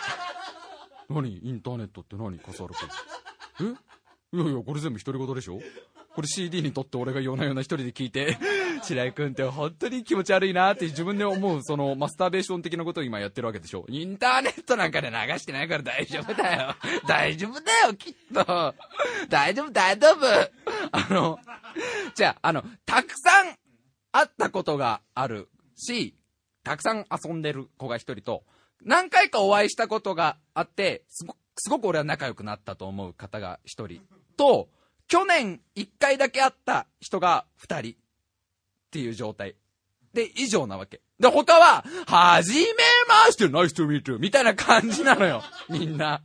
[1.14, 1.40] 何？
[1.44, 2.40] インターネットって何？
[2.40, 2.90] 笠原君。
[3.62, 4.38] え？
[4.38, 5.60] いやいや、これ全部独り言でしょ？
[6.16, 8.38] これ CD にとって俺が夜な夜な一人で聞いて、
[8.84, 13.86] 白井君って本当に気持ち悪いなって自分で思う、そのマスターベーション的なことを今やってるわけでしょ？
[13.90, 16.76] インターネットなんかで流してないから大丈夫だよ。
[17.08, 18.76] 大丈夫だよ、きっと。
[19.30, 20.26] 大丈夫、大丈夫。
[20.92, 21.40] あの、
[22.16, 23.56] じゃあ、あの、たくさん
[24.12, 26.16] 会ったことがあるし、
[26.64, 28.44] たくさん遊んでる子が一人と、
[28.82, 34.02] 何回かお会いしたことがあって、すごすごく俺は仲良くなったと思う方が一人
[34.38, 34.70] と、
[35.08, 37.96] 去年一回だけ会った人が二人っ
[38.92, 39.56] ていう状態。
[40.14, 41.02] で、以上なわけ。
[41.20, 42.66] で、他は、はじめ
[43.08, 45.44] まして、ナイスとミートみたいな感じなのよ。
[45.70, 46.22] みんな。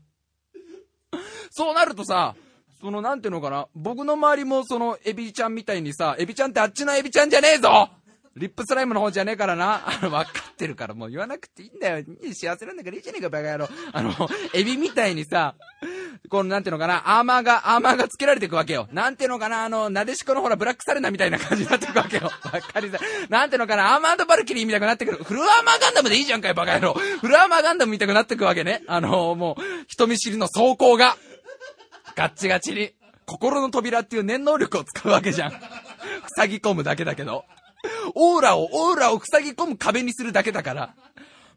[1.51, 2.35] そうなるとさ、
[2.81, 7.91] その、なんていうのかな、僕の周りもその、エビちゃんみたいにさ、エビちゃんってあっちのエビちゃんじゃねえぞ
[8.37, 9.83] リップスライムの方じゃねえからな。
[9.87, 12.05] あの、分かってるからもう言わなくていいんだよ。
[12.33, 13.69] 幸せなんだからいいじゃねえか、バカ野郎。
[13.93, 14.13] あの、
[14.53, 15.55] エビみたいにさ、
[16.29, 18.89] この、なんていうのかな、アーマーが、アーマーがつけられていくわけよ。
[18.91, 22.25] なんていうのかな、あの、なでしこのほら、ブラックサレナみたいな感じになっていくわけよ。
[22.43, 23.03] わかりづらい。
[23.29, 25.23] なんていうのかな、アーマードバルキリーみたいになってくる。
[25.23, 26.95] フルアーマーガンダムでいいじゃんかよ、バカ野郎。
[26.95, 28.83] フルアーマーガンダムみたいになってくわけね。
[28.89, 31.17] あの、もう、人見知りの走行が。
[32.17, 32.93] ガッチガチに。
[33.27, 35.53] 心の扉っていう念能力を使うわけじゃん。
[36.37, 37.45] 塞ぎ込むだけだけど。
[38.15, 40.95] オーラを、オーラを塞ぎ込む壁にするだけだから。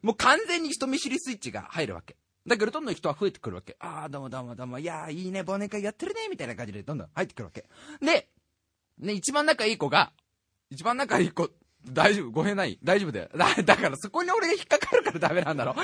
[0.02, 2.16] もう完全に人見知りスイッチが入るわけ。
[2.46, 3.76] だけどどんどん人は増えてくるわけ。
[3.80, 7.64] ああ、どうもどうもどうも、いやーいいね、忘年会やってるね、みたいな感じでどんどん入ってくるわけ。
[8.00, 8.28] で、
[8.98, 10.12] ね、一番仲いい子が、
[10.70, 11.50] 一番仲いい子、
[11.90, 12.30] 大丈夫？
[12.30, 12.78] 語弊ない？
[12.82, 13.28] 大丈夫だよ。
[13.36, 15.74] だ、 だからそこに俺が引っかかるからダメなんだろ。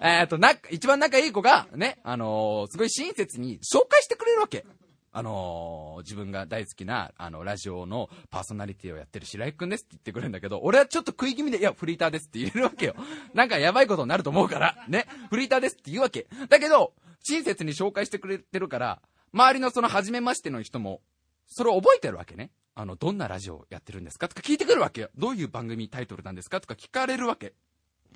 [0.00, 4.64] えっと、な、一番仲いい子が、ね、あのーすごい親切に紹介してくれるわけ。
[5.12, 12.96] あのー自分が大好きな、あの、ラジオのパーソナリティをやってる白井くんですって言ってくれるんだけど、俺はちょっと食い気味で、いや、フリーターですって言えるわけよ。
[13.34, 16.26] なんかやばいことになると思うから、ね、フリーターですって言うわけ。
[16.48, 21.02] だけど、親切に紹介してくれてるから、周りのその初めましての人も、
[21.46, 22.50] それを覚えてるわけね。
[22.74, 25.10] あの、どんなラジオやってるんですかとか聞いてくるわけよ。
[25.16, 27.54] どういう番組タイトルなんですかとか聞かれるわけ。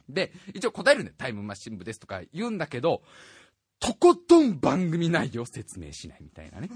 [0.08, 1.12] で、一応答えるね。
[1.16, 3.02] タイムマシン部ですとか言うんだけど、
[3.78, 6.68] とことん番組内容説明しないみたいなね。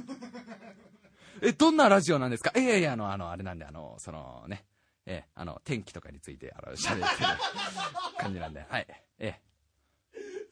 [1.43, 2.53] え、どんなラジオなんですか？
[2.59, 4.65] いやいや、あの、あの、あれなんで、あの、そのね、
[5.07, 7.29] え、あの、天気とかについて、あの、喋ってる
[8.19, 8.87] 感じなんで、はい。
[9.19, 9.41] え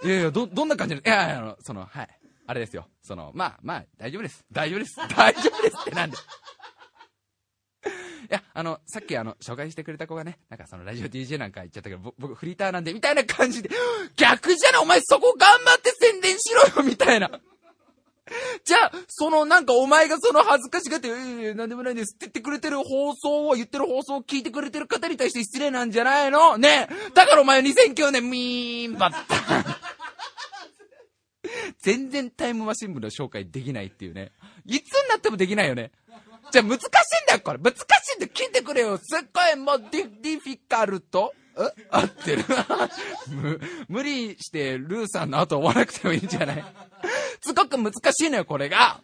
[0.02, 0.06] え。
[0.06, 2.08] いやいや、ど、どんな感じ、いやいや、あの、その、はい。
[2.46, 2.88] あれですよ。
[3.02, 4.42] その、まあ、まあ、大丈夫です。
[4.50, 4.96] 大丈夫です。
[5.14, 6.16] 大丈夫ですってなんで。
[8.30, 13.70] いや、あの、さっきあの、紹介してくれた子がね、なんかそのラジオ DJ なんか言っちゃったけど、僕フリーターなんで、みたいな感じで、
[14.16, 14.82] 逆じゃない？
[14.82, 17.30] お前そこ頑張って宣伝しろよみたいな。
[18.62, 26.58] じゃあ、そのなんかお前がその恥ずかしがって、ええなんでもないですって言ってくれてる放送を、言ってる放送を聞いてくれてる方に対して失礼なんじゃないの？
[26.58, 27.10] ねえ。
[27.14, 29.64] だからお前は2009年、ミーンバッタン。
[31.80, 34.32] 全然タイムマシン部の紹介できないっていうね。
[34.66, 35.90] いつになってもできないよね。
[36.50, 36.88] じゃ難しいん
[37.26, 37.58] だよ、これ。
[37.58, 37.78] 難し
[38.14, 38.32] いんだよ。
[38.34, 38.98] 聞いてくれよ。
[38.98, 41.88] すっごいもう di、difficult え？
[41.90, 42.44] 合ってる？
[43.88, 46.64] 無理してルーさんの後追わなくてもいいんじゃない？
[47.40, 49.00] すごく難しいのよ、これが。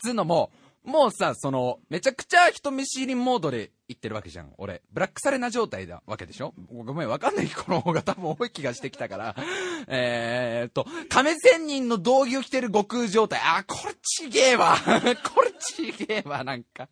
[0.00, 0.50] つうのも、
[0.84, 4.82] もうさ、その、めちゃくちゃ人見知りモードで言ってるわけじゃん、俺。
[4.92, 6.54] ブラックサレナ状態だわけでしょ？
[6.72, 9.36] ごめん、わかんない子の方が多分多い気がしてきたから。
[9.86, 13.40] えーっと、亀仙人の道着を着てる悟空状態。
[13.44, 14.76] あ、これちげえわ。
[15.34, 16.88] これちげえわ、なんか。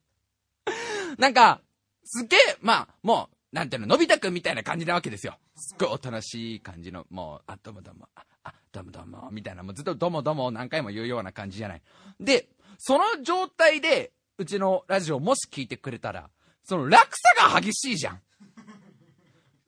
[1.18, 1.60] なんか、
[2.04, 5.36] すげえ、まあ、もう、なんていうの、のび太くんみたいな感じなわけですよ。
[5.56, 11.82] すっごいおとなしい感じの、もう、あ、どうもどうも、あ、あどうもどうも、みたいな、もうずっとどうもどうも何回も言うような感じじゃない。
[12.20, 12.48] で、
[12.82, 16.30] その状態で、うちのラジオもし聞いてくれたら、
[16.64, 18.20] その落差が激しいじゃん。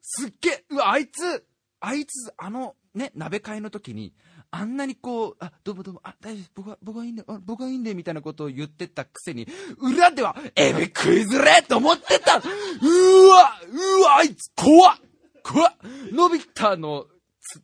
[0.01, 1.45] すっげえ、うわ、あいつ、
[1.79, 4.15] あいつ、あの、ね、鍋会の時に、
[4.49, 9.47] あんなにこう、あ、どうもどうも、あ、大丈夫、僕は、僕はいいんだよ、あ僕はいいんだよ、みたいなことを言ってたくせに、
[9.77, 14.97] 裏では、エビクイズれって思ってたうわうわ、あいつ、怖っ
[15.43, 15.73] 怖っ
[16.11, 17.05] のび太の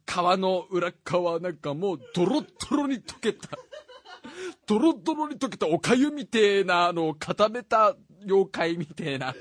[0.05, 3.57] 皮の裏側なんかもう、ドロッドロに溶けた。
[4.69, 9.33] ドロドロに溶けたおかゆみてえな、あの、固めた妖怪みてえな。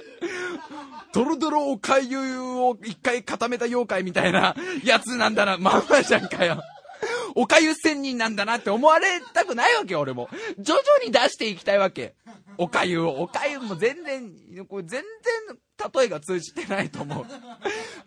[1.12, 5.58] ドロドロおかゆを一回固めた妖怪みたいなやつなんだな。
[5.58, 6.62] まんまじゃんかよ。
[7.34, 10.30] おかゆ仙人なんだなって思われたくないわけ、俺も。
[10.58, 12.14] 徐々に出していきたいわけ。
[12.56, 13.20] おかゆを。
[13.20, 14.32] おかゆも全然、
[14.66, 15.58] これ全然
[15.94, 17.26] 例えが通じてないと思う。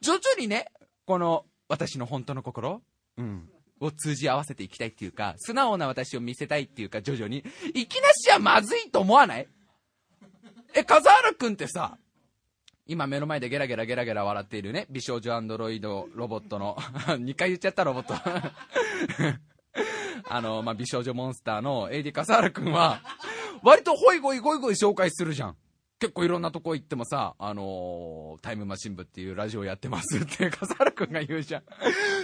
[0.02, 0.72] 徐々にね、
[1.06, 2.82] この私の本当の心、
[3.18, 3.48] うん、
[3.82, 7.44] を通じ合わせていきたいっていうか、素直な私を見せたいっていうか、徐々に。
[7.74, 9.48] いきなしはまずいと思わない？
[10.74, 11.98] え、風原くんってさ、
[12.88, 16.76] 今目の前でゲラゲラゲラゲラ笑っているね、美少女アンドロイドロボットの、
[17.08, 18.14] 2回言っちゃったロボット。
[20.30, 23.02] あの、まあ、美少女モンスターの AD 笠原くんは、
[23.64, 25.58] 割とホイゴイゴイゴイ紹介するじゃん。
[26.02, 31.64] 結構いろんなとこ行ってもさ、あのータイムマシン部っていうラジオやってますって笠原くんが言うじゃん。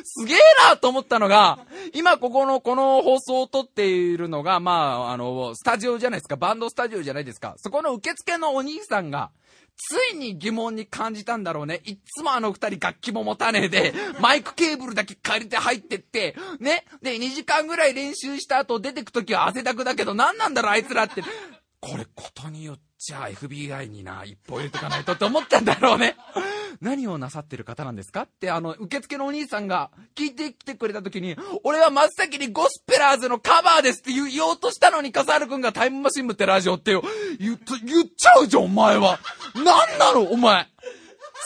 [0.03, 0.37] すげえ
[0.67, 1.59] なと思ったのが、
[1.93, 7.53] 今ここの、この放送を撮っているのが、まあ、あの、スタジオじゃないですか、バンドスタジオじゃないですか。
[7.57, 9.29] そこの受付のお兄さんが、
[9.75, 11.81] ついに疑問に感じたんだろうね。
[11.85, 16.85] いっつもあの二人楽器も持たねえで、マイクケーブルだけ借りて入ってって、ね。
[17.03, 21.21] で、2時間ぐらい練習した後出てくときは汗だくだけど、何なんだろうあいつらって。
[21.79, 26.15] これ、ことによってじゃあ FBI にな、一歩入れとかないとって思ったんだろうね。
[26.81, 36.91] 何をなさってる方なんですかって、あの、受付のお兄さんが聞いてきてくれた時に、俺は真っ先にゴスペラーズのカバーですって言おうとしたのに、笠原くんがタイムマシン部ってラジオって、
[37.39, 39.19] 言言っちゃうじゃん、お前は。
[39.55, 39.65] なん
[39.99, 40.67] なの、お前。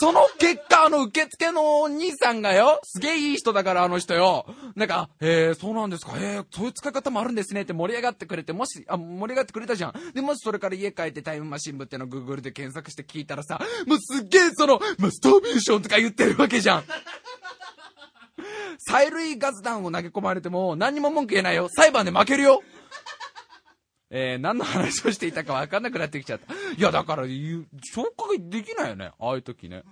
[0.02, 4.48] その結果、あの、受付のお兄さんがよ、すげえいい人だから、あの人よ。
[4.76, 9.94] なんか、へえ、そうなんですか、へえ、そういう使い方もあるんですねって盛り上がってくれて、もし、あ、盛り上がってくれたじゃん。
[10.16, 16.84] で、もしそれから家帰ってタイムマシン部ってのを Google で検索して聞いたらさ、もうすげえその、マスターベーションとか言ってるわけじゃん。
[18.90, 21.68] 催涙ガス弾を投げ込まれても、何にも文句言えないよ。
[21.70, 22.64] 裁判で負けるよ。
[24.12, 26.54] えー、何の話をしていたか分かんなくなってきちゃった。
[26.54, 29.12] いや、だから、言う紹介できないよね。
[29.20, 29.84] ああいう時ね。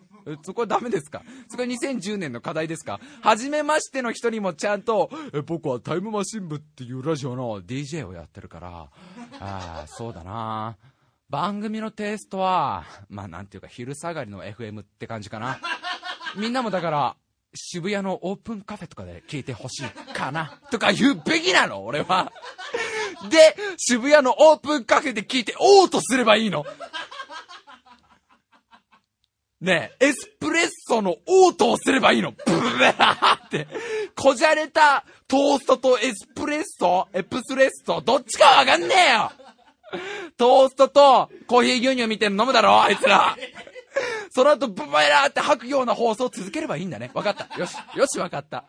[0.44, 1.24] そこはダメですか？
[1.48, 3.00] そこは2010年の課題ですか？
[3.22, 8.90] 初めましての人にもちゃんと、え、僕はタイムマシン部っていうラジオの DJ をやってるから、あ
[9.40, 10.78] あ、そうだな
[11.30, 15.60] 番組のテイストは、まあなんていうか昼下がりの FM って感じかな。
[16.36, 17.16] みんなもだから、
[17.56, 20.60] 渋谷のオープンカフェとかで聞いてほしいかな。
[20.70, 22.32] とか言うべきなの俺は。
[23.30, 26.66] で、渋谷のオープンカフェで聞いて、おーとすればいいの。
[29.62, 32.32] ねえ、エスプレッソのオートをすればいいの。
[32.32, 33.68] ブーって。
[34.16, 39.32] こじゃれたトーストとエスプレッソエプスレッソどっちかわかんねえよ
[40.38, 43.36] トーストとコーヒー牛乳みたいなの飲むだろあいつら。
[44.32, 47.12] その後、ブバラーって吐くような放送を続ければいいんだね。
[47.14, 47.48] わかった。
[47.60, 48.66] よし、よし、わかった。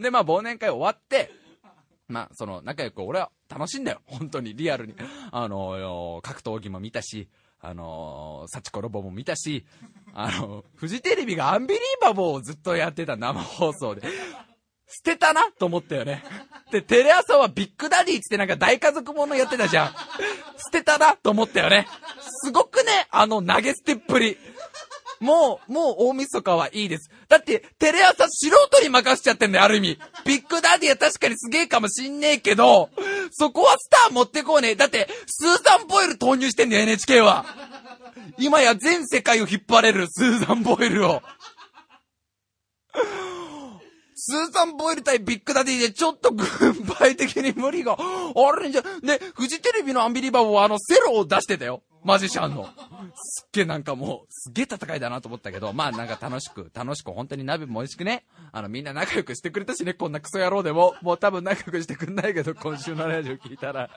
[0.00, 1.30] で、まあ、忘年会終わって、
[2.08, 4.00] まあ、その、仲良く俺は楽しいんだよ。
[4.06, 4.94] 本当に、リアルに。
[5.30, 7.28] あの、格闘技も見たし、
[7.60, 9.64] あの、サチコロボも見たし、
[10.14, 14.02] あの、フジテレビがアンビリーバボーをずっとやってた生放送で。
[14.94, 16.22] 捨てたなと思ったよね。
[16.70, 19.88] で、テレ朝はビッグダディってなんか大家族ものやってたじゃん。
[19.88, 21.86] 捨てたなと思ったよね。
[22.44, 24.36] すごくね、あの投げ捨てっぷり。
[25.20, 27.10] もう、もう大晦日はいいです。
[27.32, 29.98] だって、テレ朝素人に任せちゃってんだよ、ある意味。
[30.26, 32.90] ビッグダディは確かにすげえかもしんねえけど、
[33.30, 34.74] そこはスター持ってこうね。
[34.74, 37.46] だって、スーザン・ボイル投入してんだよ、NHK は。
[38.36, 41.22] 今や全世界を引っ張れるスーザン・ボイルを。
[44.14, 46.46] スーザン・ボイル対ビッグダディでちょっと軍
[46.84, 51.82] 配的に無理があるんじゃ、で、フジテレビのアンビリバボーはあのセロを出してたよ。
[52.04, 52.68] マジシャンの。
[53.14, 63.90] すっげえなんかもう、すっげえ戦いだなと思ったけど、まあなんか楽しく、楽しく、本当に鍋も美味しくね、あのみんな仲良くしてくれたしね、こんなクソ野郎でも、もう多分仲良くしてくんないけど、今週のラジオ聞いたら。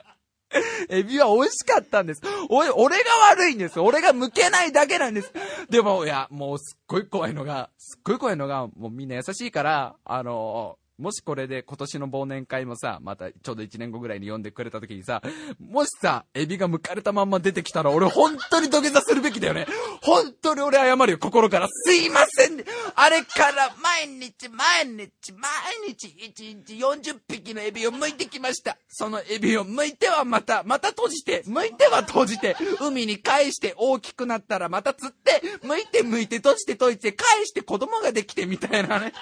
[0.88, 2.22] エビは美味しかったんです。
[2.48, 3.80] おい、俺が悪いんです。
[3.80, 5.32] 俺が向けないだけなんです。
[5.68, 15.20] でも、いや、もうすっごい怖いのが、すっごい怖いのが、もうみんな優しいから、あのもしこれで今年の忘年会もさ、またちょうど1年後ぐらいに呼んでくれた時にさ、
[15.60, 19.66] もしさ、エビが剥かれたまんま出てきたら俺本当に土下座するべきだよね。
[20.00, 21.68] 本当に俺謝るよ、心から。
[21.68, 25.50] すいません、あれから毎日毎日毎
[25.86, 26.74] 日1日
[27.12, 28.78] 40匹のエビを剥いてきました。
[28.88, 39.12] そのエビを剥いてはまた、また閉じて、剥いては閉じて、海に返して大きくなったらまた釣って、剥いて剥いて閉じて閉じて返して子供ができてみたいなね。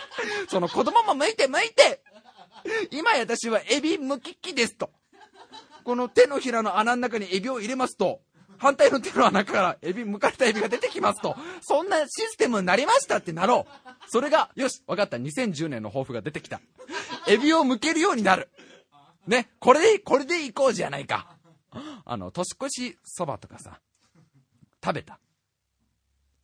[0.49, 2.03] その子供も剥いて剥いていて、
[2.91, 4.91] 今私はエビむき器ですと。
[5.85, 8.21] この手のひらの穴の中にエビを入れますと、
[8.59, 13.91] 反対の手の穴からエビ、剥かれたエビが出てきますと、そんなシステムになりましたってなろう。
[14.09, 15.17] それが、よし、わかった。
[15.17, 16.61] 2010年の抱負が出てきた。
[17.27, 18.49] エビを剥けるようになる。
[19.27, 21.37] ね、これで、これでいこうじゃないか。
[22.05, 23.81] あの、年越しそばとかさ、
[24.83, 25.19] 食べた。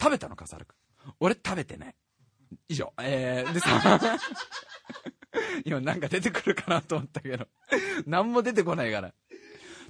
[0.00, 0.74] 食べたのか、サルク。
[1.20, 1.94] 俺食べてない。
[2.68, 2.92] 以上。
[3.00, 4.18] えー、でさ、
[5.64, 7.46] 今なんか出てくるかなと思ったけど、
[8.06, 9.12] 何も出てこないから。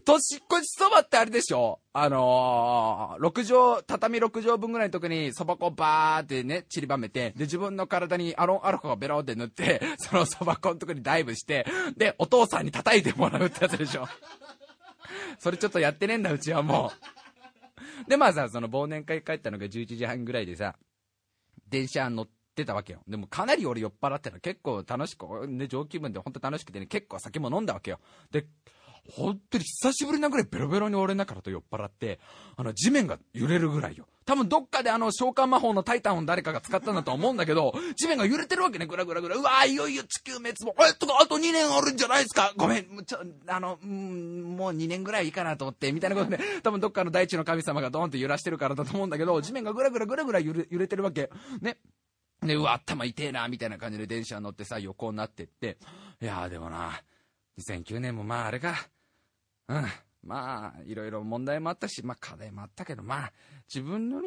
[0.05, 1.78] 年越しそばってあれでしょ？
[1.93, 11.66] あのー、6畳、畳6畳分ぐらいのとこにそば粉バーってね、散りばめて、で、自分の体にアロンアルコがベロって塗って、 そのそば粉のとこにダイブして、
[11.97, 14.09] で、お父さんに叩いてもらうってやつでしょ
[15.38, 16.93] それちょっとやってねえんだ、うちはも
[18.07, 18.11] う。
[18.11, 20.76] で、まあさ、その忘年会帰ったのが11時半ぐらいでさ、
[21.68, 23.01] 電車乗って、ってたわけよ。
[23.09, 28.01] でもかなり俺酔っ払っての結構楽しく、ね、上気分で本当楽しくてね、結構酒も飲んだわけよ。
[28.30, 28.46] で、
[29.09, 32.20] 本当に久しぶりなぐらいベロベロに俺の中だと酔っ払って、
[32.57, 34.07] あの、地面が揺れるぐらいよ。
[34.26, 39.36] 多分どっかであの、召喚魔法のタイタンを誰かが使ったんだと思うんだけど、地面が揺れてるわけね、ぐらぐらぐら。
[39.36, 40.74] うわいよいよ地球滅亡。
[40.86, 42.53] えっと、あと2年あるんじゃないですか？
[42.57, 51.30] ごめん、ちょ、あの、もう2年ぐらいいいかなと思って、みたいなことで、多分どっかの大地の神様がドーンと揺らしてるからだと思うんだけど、地面がぐらぐらぐらぐら揺れ揺れてるわけ。
[51.62, 51.78] ね。
[52.43, 55.76] で、うわ、頭痛えな、みたいな感じで電車乗ってさ、横になってって、
[56.20, 57.03] いやでもな、
[57.59, 58.88] 2009年もまああれか、
[59.68, 59.84] うん、
[60.22, 63.32] まあ、いろいろ問題もあったし、まあ課題もあったけど、まあ、
[63.72, 64.20] 自分の、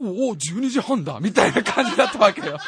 [0.00, 2.58] おお、12時半だみたいな感じだったわけよ。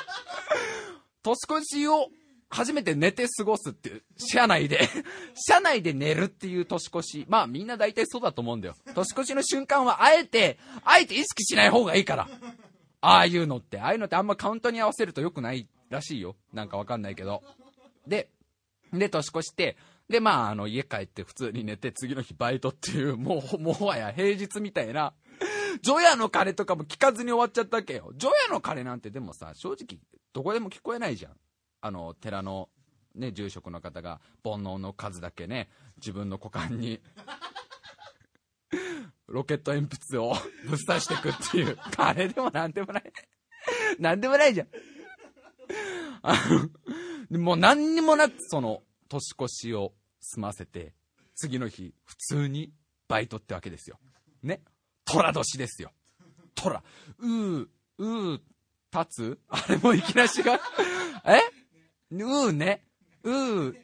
[1.23, 2.09] 年越しを
[2.49, 4.88] 初めて寝て過ごすっていう、車内で
[5.34, 7.26] 車内で寝るっていう年越し。
[7.28, 8.76] まあみんな大体そうだと思うんだよ。
[8.94, 12.28] 年越しの瞬間はあえて、あえて意識しない方がいいから。
[13.01, 13.80] ああいうのって。
[13.80, 16.36] ああいうのってあんまカウントに合わせると良くないらしいよ。
[16.53, 17.42] なんかわかんないけど。
[18.07, 18.30] で、
[18.92, 19.76] で、年越して、
[20.09, 25.14] で、まあ、あの、家帰って普通に寝て、次の日バイトっていう、もう、もはや平日みたいな、
[25.82, 28.12] 除夜の鐘とかも聞かずに終わっちゃったわけよ。
[28.16, 29.99] 除夜の鐘なんてでもさ、正直、
[30.32, 31.32] どこでも聞こえないじゃん。
[31.87, 32.68] あの、寺の、
[33.14, 37.01] ね、住職の方が、煩悩の数だけね、自分の股間に
[39.28, 40.34] ロケット鉛筆を
[40.68, 43.12] ぶっ刺していくっていう、あれでもなんでもない
[43.99, 44.68] なんでもないじゃん。
[46.22, 46.34] あ、
[47.30, 50.95] もう何にもなく、その、年越しを済ませて、
[51.34, 52.72] 次の日、普通に
[53.09, 53.99] バイトってわけですよ。
[54.43, 54.62] ね。
[55.05, 55.93] 虎年ですよ。
[56.55, 56.82] 虎。
[57.18, 57.68] うー、
[57.99, 58.41] うー、
[58.93, 59.41] 立つ？
[59.49, 60.61] あれもいきなしが？
[61.24, 61.41] え？
[62.11, 62.83] うーね。
[63.23, 63.75] うー。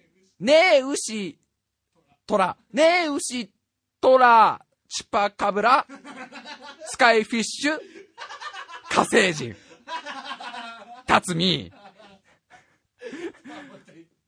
[0.41, 1.39] ねえ、牛、
[2.27, 2.57] トラ。
[2.73, 3.51] ねえ、牛、
[4.01, 5.87] トラ、チュパカブラ、
[6.87, 7.79] スカイフィッシュ、
[8.91, 9.57] 火星人。
[11.07, 11.73] タツミ。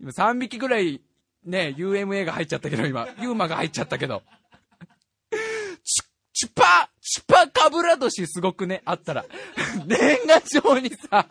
[0.00, 1.00] 今3匹ぐらい
[1.44, 3.06] ね、UMA が入っちゃったけど、今。
[3.20, 4.22] ユーマが入っちゃったけど。
[5.84, 9.24] チ、チュパ、チュパカブラ年すごくね、あったら。
[9.86, 11.26] 年賀状にさ、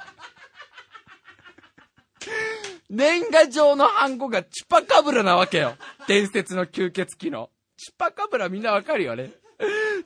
[2.93, 5.75] 年賀状のハンコがチュパカブラなわけよ。
[6.07, 7.49] 伝説の吸血鬼の。
[7.75, 9.31] チュパカブラみんなわかるよね。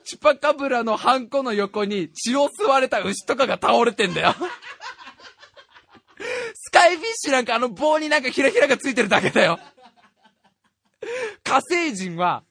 [0.04, 4.34] チュパカブラのハンコの横に血を吸われた牛とかが倒れてんだよ。
[6.54, 9.60] スカイフィッシュなんかあの棒になんかヒラヒラがついてるだけだよ。
[11.44, 12.42] 火星人は、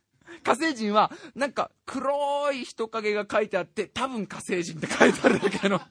[0.43, 5.81] 火星人は、なんか黒い人影が書いてあって、多分火星人って書いてあるだけの。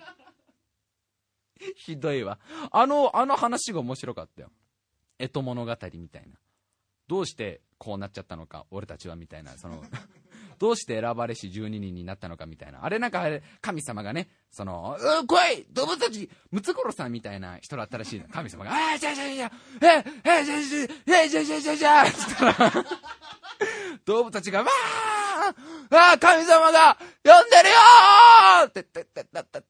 [1.76, 2.38] ひどいわ。
[2.70, 4.50] あの、あの話が面白かったよ。
[5.18, 6.38] えと物語みたいな。
[7.08, 9.82] どうしてこうなっちゃったのか、俺たちはみたいな、その、
[10.58, 12.84] どうして選ばれし12人になったのかみたいな。
[12.84, 18.28] あれなんかあれ、神様がね、その、うん、来い動物たちムツゴロウさんみたいな人だったらしいの。
[18.28, 19.52] 神様が、ああ、じゃあじゃあじゃあ、
[19.86, 22.84] え、え、じゃあじゃあ、え、じゃあじゃあじゃあじゃあ、 つったら、
[24.04, 25.26] 動物たちが、わー
[25.90, 29.62] ああ、神様が呼んでるよーってってってってって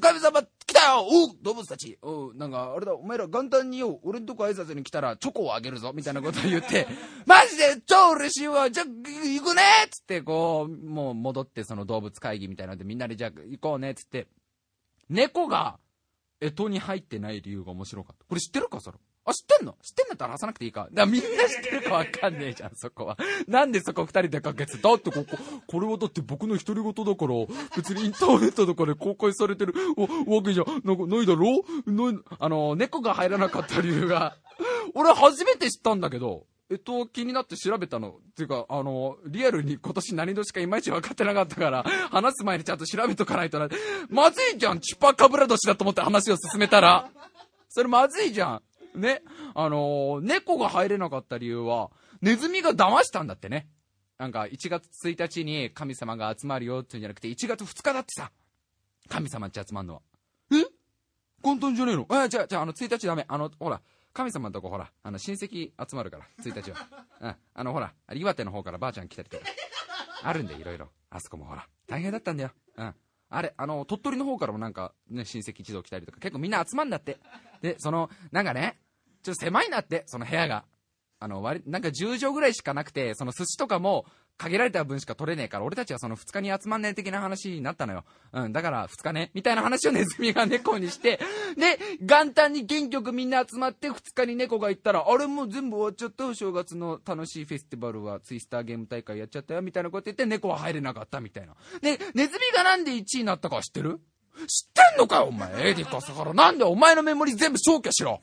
[0.00, 0.46] 神様来
[0.78, 6.86] たよおう動物たちおうなんか、あれだ、お前ら元旦によ、俺んとこ挨拶に来たらチョコをあげるぞみたいなことを言って、
[7.26, 14.28] マジで超嬉しいわじゃあ、行くねっつって、こう、もう戻ってその動物会議みたいなんでみんなでじゃあ行こうねっつって、
[15.08, 15.78] 猫が、
[16.40, 18.24] 干支に入ってない理由が面白かった。
[18.24, 18.98] これ知ってるかそれ。
[19.30, 19.76] あ、知ってんの？
[19.82, 20.88] 知ってんだったら話さなくていいか。
[20.92, 23.18] だみんな知ってるかわかんねえじゃん、そこは。
[23.46, 27.34] なんでそこ二人でかけてだってここ、これはだって僕の独り言だから、
[27.76, 31.64] 別にインターネットとかで公開されてるおわけじゃ、なんかないだろ？
[31.86, 34.36] ない、あの、猫が入らなかった理由が、
[34.94, 38.10] 俺初めて知ったんだけど、えっと、気になって調べたの。
[38.10, 43.68] っていうか、あの、リアルに今年何年かいまいち分かってなかったから、話す前にちゃんと調べとかないとな。
[44.10, 47.10] まずいじゃんチュパカブラ年だと思って話を進めたら。
[47.70, 48.62] それまずいじゃん。
[48.98, 49.22] ね。
[49.54, 51.90] あのー猫が入れなかった理由は、
[52.20, 53.68] ネズミが騙したんだってね。
[54.18, 58.32] なんか、1月1日に神様が集まるよっていうんじゃなくて、1月2日だってさ。
[59.08, 60.00] 神様っち集まるのは。
[60.52, 60.64] え？
[61.42, 62.06] 簡単じゃねえの？
[62.08, 63.24] あ、じゃあ、じゃあ、あの、1日ダメ。
[63.28, 63.80] あの、ほら、
[64.12, 66.78] 神様のとこほら、あの、親戚集まるから、1日は。
[67.20, 67.36] うん。
[67.54, 69.44] あの、ほら、岩手の方からばあちゃん来たりとか。
[70.22, 70.90] あるんで、いろいろ。
[71.10, 72.50] あそこもほら、大変だったんだよ。
[72.76, 72.94] うん。
[73.30, 77.18] あれ、あの、鳥取の方からもなんか、ね、親戚一同来たりとか、結構みんな集まんだって。
[77.62, 78.80] で、その、なんかね、
[79.22, 80.64] ちょっと狭いなって、その部屋が。
[81.20, 84.06] あの、割、なんか10畳ぐらいしかなくて、その寿司とかも、
[84.38, 88.04] 限られた分しか取れねえから、俺たちはその2日に集まんねえ的な話になったのよ。
[88.32, 91.18] うん、だから2日ね、みたいな話をネズミが猫にして、
[91.56, 101.56] で、元旦に元局みんな集まって2日に猫が行ったら、あれもう全部終わっちゃったお正月の楽しいフェスティバルはツイスターゲーム大会やっちゃったよ、みたいなこと言って猫は入れなかったみたいな。
[101.82, 103.98] で、ネズミがなんで1位になったか知ってる？
[104.46, 105.70] 知ってんのかよ、お前。
[105.70, 106.32] エディカサから。
[106.32, 108.20] なんでお前のメモリ全部消去しろ。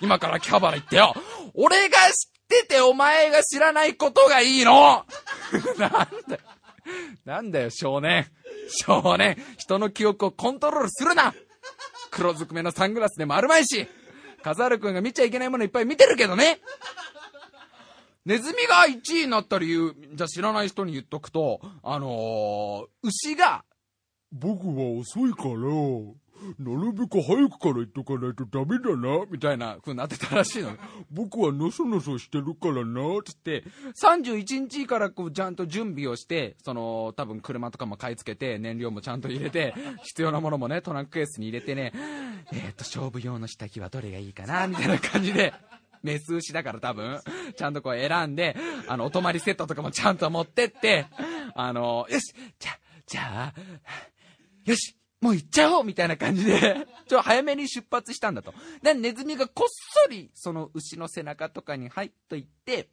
[0.00, 1.14] 今から秋葉原行ってよ。
[1.54, 5.04] 俺が知っててお前が知らないことがいいの
[5.78, 6.06] なんだよ。
[7.24, 8.30] なんだよ、少年。
[8.68, 9.36] 少年。
[9.58, 11.34] 人の記憶をコントロールするな
[12.10, 13.88] 黒ずくめのサングラスでもあるまいし。
[14.42, 16.60] カザール君が見ちゃいけないものいっぱい見てるけどね。
[18.24, 23.64] ネズミが1位になった理由、じゃあ知らない人に言っとくと、あのー、牛が
[24.32, 25.54] 僕は遅いから、
[26.58, 29.24] なるべく早くから言っとかないとダメだな。
[29.30, 30.70] みたいな風になってたらしいの。
[31.10, 33.00] 僕はのそのそしてるからな。
[33.24, 33.64] つって、
[34.00, 39.74] 31日からこうちゃんと準備をして、その、多分車とかも買い付けて、燃料もちゃんと入れて、
[40.04, 41.92] 必要なものもね、トランクケースに入れてね、
[42.52, 45.52] えっ、と、勝負用の下着はどれがいいかな、みたいな感じで、
[46.02, 47.20] メス牛だから多分、
[47.56, 48.56] ちゃんとこう選んで、
[48.86, 51.06] あの、お泊まりセットとかもちゃんと持ってって、
[51.54, 53.54] あの、よしじゃあ、じゃあ、
[54.68, 58.54] よしもう行っちゃおうみたいな感じで、 ちょ、早めに出発したんだと。
[58.82, 59.68] で、ネズミがこっ
[60.04, 62.88] そり、その牛の背中とかに入っといって、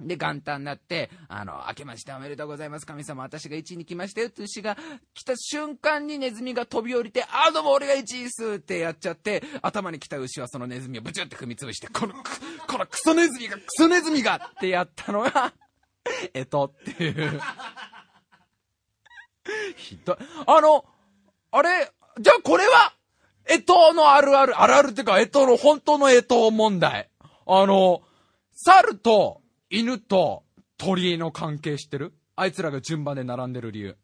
[0.00, 4.76] で、元旦になって、あの、明けましておめでとうございます、神様、私が1位に来ましたよって牛が
[5.14, 12.14] 来た瞬間にネズミが飛び降りて、あ、どうも俺が1位っすってやっちゃって、頭に来た牛はそのネズミをブチュって踏み潰して、この、
[12.66, 15.52] このクソネズミが、クソネズミがってやったのが、
[16.34, 17.40] えとっていう。
[19.76, 20.16] ひどい。
[20.46, 20.84] あの、
[21.52, 22.94] あれ、じゃあこれは、
[23.46, 27.10] えとのあるある、あるあるっていうか、えとの本当のえと問題。
[27.46, 28.02] あの、
[28.54, 30.44] 猿と犬と
[30.78, 32.14] 鳥の関係してる？
[32.36, 33.96] あいつらが順番で並んでる理由。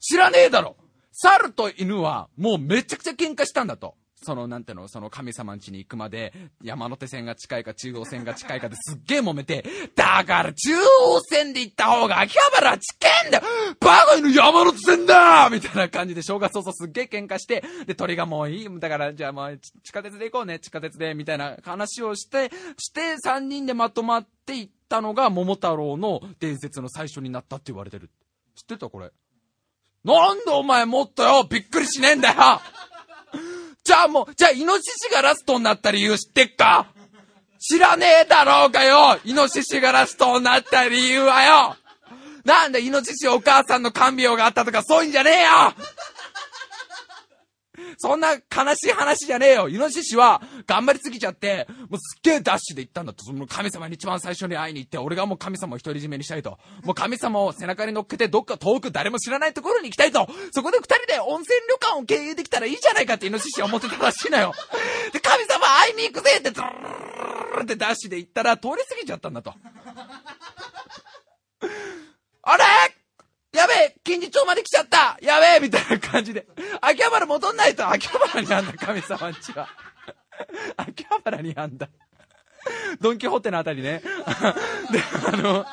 [0.00, 0.76] 知らねえだろ
[1.12, 3.94] 猿と犬はもうめちゃくちゃ喧嘩したんだと。
[4.22, 9.64] その、なんていうの、その神様ん家に行くまで、山手線が近いか中央線が近いかですっげえ揉めて、
[9.94, 13.42] だから中央線で行った方が秋葉原は近えんだ
[13.80, 28.10] バカ犬山手線だみたいな感じで正月早々すっげえ喧嘩して、で、鳥がもういいだから、じゃあもう地下鉄で行こうね、地下鉄で、みたいな話をして、して3人でまとまって行ったのが桃太郎の伝説の最初になったって言われてる。
[28.56, 28.88] 知ってた？
[28.88, 29.10] これ。
[30.04, 31.44] なんでお前もっとよ！
[31.44, 32.34] びっくりしねえんだよ！
[33.88, 36.88] じゃあもう、じゃあイノシシがラストになった理由知ってっか？
[37.58, 39.18] 知らねえだろうがよ！
[39.24, 41.76] イノシシがラストになった理由はよ！
[42.44, 45.48] なんでイノシシお母さんの看病があったとかそういうんじゃねえよ！
[47.96, 53.24] そんな悲しい話じゃねえよイノシシは頑張りすぎちゃって、もうすっげえダッシュで行ったんだと。
[53.24, 56.58] その神様に一番最初に会いに行って、俺がもう神様を独り占めにしたいと。
[56.84, 60.28] もう神様を背中に乗っけてどっか遠く誰も知らないところに行きたいと。
[60.52, 64.54] そこで二人で温泉旅館を経営できたらいいじゃないかってイノシシは思ってたらしいのよ。
[65.12, 69.54] で、神様会いに行くぜって、ズルルルってダッシュで行ったら通り過ぎちゃったんだと。
[72.42, 72.64] あれ
[73.58, 76.46] やべえ近日町まで来ちゃったやべえみたいな感じで。
[76.80, 79.68] 秋葉原戻んないと秋葉原にあんだ、神様んちは。
[80.76, 81.88] 秋葉原にあんだ。
[83.00, 84.00] ドンキホーテのあたりね。
[84.92, 85.66] で、あの、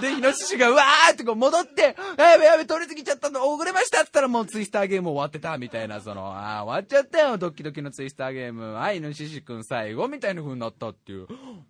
[0.00, 8.74] で、イノシシがうわーってこう戻って、やべやべ、通り過ぎちゃったの、遅れましたって言ったらもうツイスターゲーム終わってた、みたいな、その、ああ、終わっちゃったよ、ドッキドキのツイスターゲーム。
[8.74, 11.26] はい、イノシシくん最後、みたいな風になったっていう。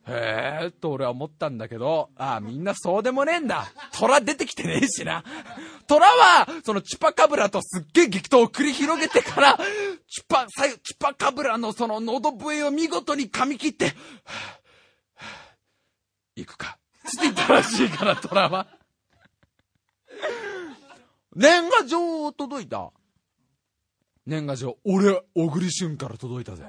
[0.07, 3.66] へえーと俺は思ったんだけど、ああ、みんなそうでもねえんだ。
[3.99, 5.25] 虎出てきてねえしな。
[5.87, 9.59] 虎は、そのチュパカブラとすっげえ激闘を繰り広げてから、
[10.09, 13.95] チュパ、最後、チュパカブラのその喉笛を見事に噛み切って、
[16.37, 16.79] 行くか。
[17.05, 18.67] つってたらしいから、虎は。
[21.35, 22.93] 年賀状届いた
[24.27, 26.65] 年賀状、俺、小栗旬から届いたぜ。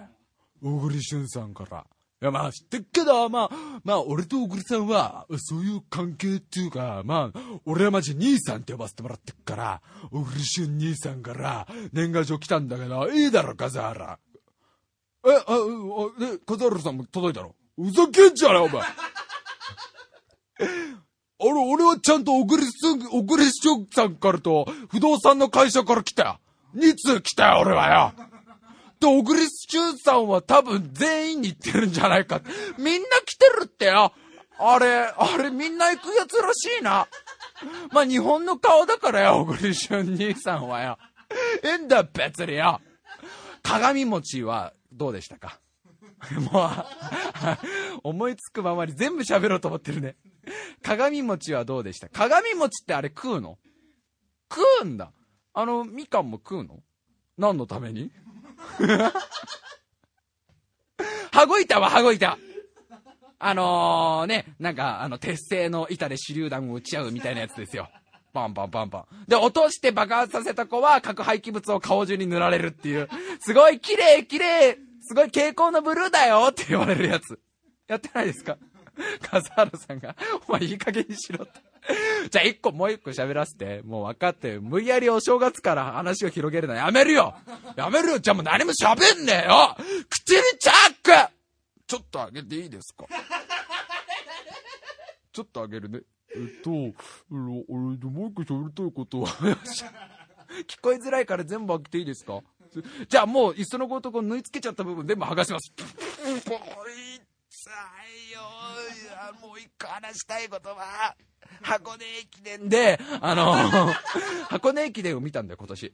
[0.62, 1.86] 小栗旬さんから。
[2.22, 14.20] いや、まあ、知ってっけど、まあ、まあ、俺と小栗さんは、そういう関係っていうか、まあ、俺はマジ兄さんって呼ばせてもらってっから、小栗旬兄さんから、年賀状来たんだけど、いいだろ、笠原。
[15.26, 17.54] え、あ、あ、で、笠原さんも届いたの？
[17.76, 18.84] ふざけんじゃねえ、お前。
[20.60, 20.64] あ
[21.46, 26.40] れ、俺はちゃんと小栗すん、小栗旬さんからと、不動産の会社から来たよ。
[26.76, 28.28] 2通来たよ、俺はよ。
[29.00, 32.42] で、小栗旬さんは多分全員に言ってるんじゃないか。
[32.78, 34.14] みんな来てるってよ。
[34.60, 37.08] あれ、あれみんな行くやつらしいな。
[37.92, 40.98] まあ、日本の顔だからよ、小栗旬兄さんはよ。
[41.64, 42.80] えんだ、別によ。
[43.64, 45.60] 鏡餅はどうでしたか？
[46.52, 46.70] もう、
[48.04, 50.16] 思いつくままに全部喋ろうと思ってるね。
[50.82, 52.10] 鏡餅はどうでした？
[52.10, 53.58] 鏡餅ってあれ食うの？
[54.52, 55.12] 食うんだ。
[55.54, 56.82] あの、みかんも食うの？
[57.38, 58.12] 何のために？
[61.32, 62.38] 羽子板は羽子板。
[63.40, 67.90] あのー、ね、なんか、あの、鉄製の板で手榴弾を撃ち合うみたいなやつですよ。
[68.32, 69.26] パンパンパンパン。
[69.28, 73.10] で、落として爆発させた子は核廃棄物を顔中に塗られるっていう。
[73.40, 77.40] すごい綺麗綺麗すごい蛍光のブルーだよって言われるやつ。
[77.88, 78.58] やってないですか？
[79.22, 80.16] 笠原さんが、
[80.48, 81.62] お前いい加減にしろって。
[82.30, 83.82] じゃあ一個もう一個喋らせて。
[83.84, 84.60] もう分かって。
[84.60, 87.36] 無理やりお正月から話を広げるのやめるよ
[87.76, 89.76] やめるよじゃあもう何も喋んねえよ
[90.10, 91.34] 口にチャック
[91.88, 93.06] ちょっとあげていいですか？
[95.34, 96.02] ちょっとあげるね。
[96.36, 96.70] えっと、
[97.32, 99.28] 俺、もう一個喋りたいことは
[100.68, 102.40] 聞こえづらいから全部開けていいですか？
[103.08, 105.72] じゃあもう、いっそのごとこ縫い付けちゃった部分全部剥がします。
[106.50, 108.42] もういついよ。
[109.42, 111.16] もう一個話したいことは、
[111.62, 113.54] 箱根駅伝で、あの、
[114.50, 115.94] 箱根駅伝を見たんだよ、今年。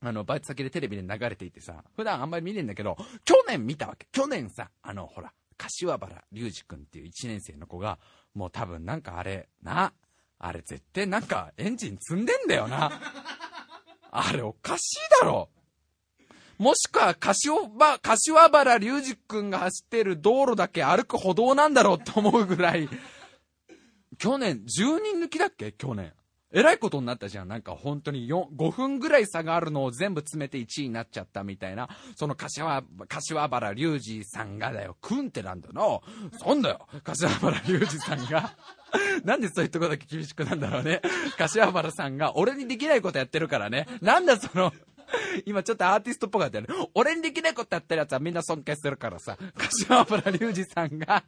[0.00, 4.06] あの、バイト先でテレビで流れていてさ、普段あんまり見ねえんだけど、去年見たわけ。
[4.12, 7.98] 去年さ、あの、ほら、柏原隆二君っていう1年生の子が、
[8.34, 9.92] もう多分なんかあれ、な、
[10.38, 13.00] あれ絶対なんかエンジン積んでんだよな。
[14.10, 15.48] あれおかしいだろ。
[16.58, 22.88] もしくは、柏原、柏原隆二君が走ってる道路だけ歩く歩道なんだろうと思うぐらい、
[24.18, 24.66] 去年、10
[25.02, 25.72] 人抜きだっけ？
[25.72, 26.12] 去年。
[26.56, 27.48] えらいことになったじゃん。
[27.48, 31.88] なんか本当に4、5分ぐらい差があるのを全部詰めて1位になっちゃったみたいな。
[32.14, 34.96] その柏、柏原隆二さんがだよ。
[35.00, 35.72] くんってなんだよ
[36.30, 36.38] な。
[36.38, 36.86] そんだよ。
[37.02, 38.56] 柏原隆二さんが。
[39.24, 41.02] なんでそういうとこだけ厳しくなんだろうね。
[41.36, 43.88] 柏原さんが、俺にできないことやってるからね。
[44.00, 44.72] なんだその、
[45.46, 46.88] 今ちょっとアーティストっぽかったよね。
[46.94, 51.24] 俺にできないことやってるやつはみんな尊敬するからさ、柏原隆二さんが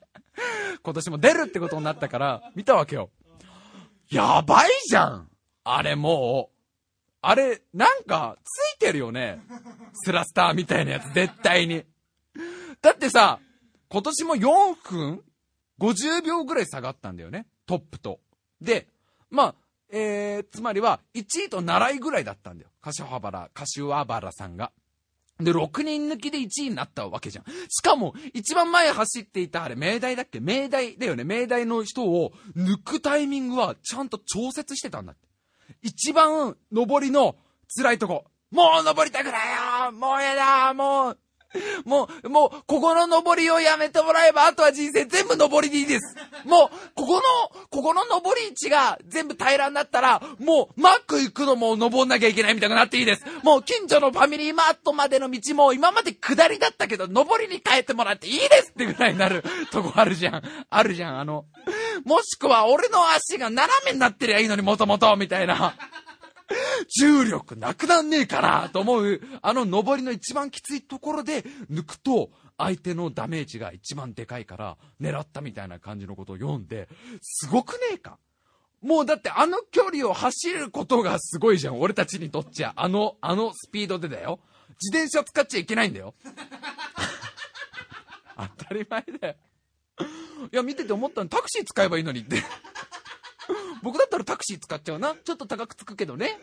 [0.82, 3.10] 今年も出るってことになったから、見たわけよ。
[4.10, 5.28] やばいじゃん
[5.64, 6.56] あれもう、
[7.22, 9.42] あれ、なんか、ついてるよね。
[9.94, 11.84] スラスターみたいなやつ、絶対に。
[12.80, 13.40] だってさ、
[13.88, 15.24] 今年も4分
[15.80, 17.46] 50秒ぐらい下がったんだよね。
[17.66, 18.20] トップと。
[18.60, 18.86] で、
[19.30, 19.54] まあ、
[19.90, 22.70] えー、つまりは、1位と習いぐらいだったんだよ。
[22.80, 24.72] 柏原、柏原さんが。
[25.38, 27.44] で、6人抜きで1位になったわけじゃん。
[27.68, 30.40] しかも、一番前走っていた、あれ、明大だっけ？
[30.40, 31.24] 明大だよね。
[31.24, 35.26] 明大の人を抜くタイミングは、ちゃんと調節してたんだって。
[35.82, 37.36] 一番、上りの
[37.76, 38.24] 辛いとこ。
[38.50, 41.18] もう登りたくないよもうやだもう
[41.84, 46.16] もう、もう、ここの登りをやめてもらえば、あとは人生全部登りでいいです。
[46.44, 47.22] もう、ここの、
[47.70, 53.24] ここの登り位置が全部平らになったら、もう、マック行くのも登んなきゃいけないみたいになっていいです。
[53.42, 60.42] もう、近所のファミリーマートまでの道も、今まで下りだったけど、登りに変えてもらっていいですってぐらいになる とこあるじゃん。
[60.70, 61.44] あるじゃん、あの。
[62.04, 65.74] もしくは、俺の足が斜めになってりゃいいのに、もともと、みたいな。
[66.88, 76.88] 重力なくなんねえかなと思う、あの登りの一番きついところで抜くと、相手のダメージが一番でかいから、狙ったみたいな感じのことを読んで、
[77.20, 78.18] すごくねえか
[78.82, 81.80] もうだってあの距離を走ることがすごいじゃん。
[81.80, 82.72] 俺たちにとっちゃ。
[82.76, 84.38] あの、あのスピードでだよ。
[84.80, 86.14] 自転車使っちゃいけないんだよ。
[88.36, 89.34] 当たり前だよ。
[90.52, 92.42] いや、見てて思ったのタクシー使えばいいのにって。
[93.82, 95.14] 僕だったらタクシー使っちゃうな。
[95.14, 96.38] ちょっと高くつくけどね。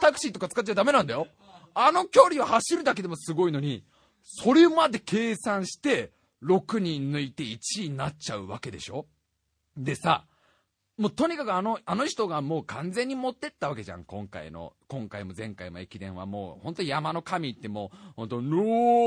[0.00, 1.28] タクシーとか使っちゃダメなんだよ。
[1.74, 3.84] あの距離を走るだけでもすごいのに、
[4.22, 9.06] それまで計算して、6人抜いて1位になっちゃうわけでしょ
[9.76, 10.26] でさ、
[10.96, 18.56] もうとにかくあの、あの人がもう完全に持ってったわけじゃん、今回の、今回も前回も駅伝はもう、ほんと山の神ってもう、本当ぬ